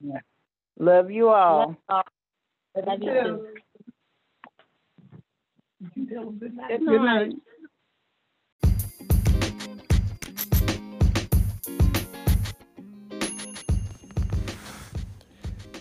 night. 0.03 0.23
Love 0.79 1.11
you 1.11 1.29
all. 1.29 1.77
Love 1.89 2.05
you 3.01 3.13
too. 3.13 3.47
Good 5.95 6.55
night. 6.57 6.69
Good 6.69 6.83
night. 6.83 7.33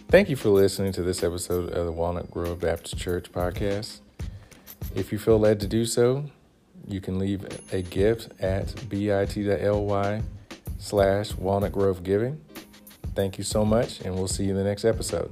Thank 0.09 0.29
you 0.29 0.35
for 0.35 0.49
listening 0.49 0.91
to 0.93 1.01
this 1.01 1.23
episode 1.23 1.71
of 1.71 1.85
the 1.87 1.91
Walnut 1.91 2.29
Grove 2.29 2.59
Baptist 2.59 2.99
Church 2.99 3.31
podcast. 3.31 4.01
If 4.93 5.11
you 5.11 5.17
feel 5.17 5.39
led 5.39 5.59
to 5.61 5.67
do 5.67 5.85
so, 5.85 6.25
you 6.87 7.01
can 7.01 7.19
leave 7.19 7.45
a 7.71 7.81
gift 7.81 8.29
at 8.41 8.89
bit.ly 8.89 10.21
slash 10.77 11.33
walnut 11.35 11.71
grove 11.71 12.03
giving. 12.03 12.41
Thank 13.15 13.37
you 13.37 13.43
so 13.43 13.63
much, 13.63 14.01
and 14.01 14.15
we'll 14.15 14.27
see 14.27 14.43
you 14.45 14.51
in 14.51 14.57
the 14.57 14.63
next 14.63 14.85
episode. 14.85 15.31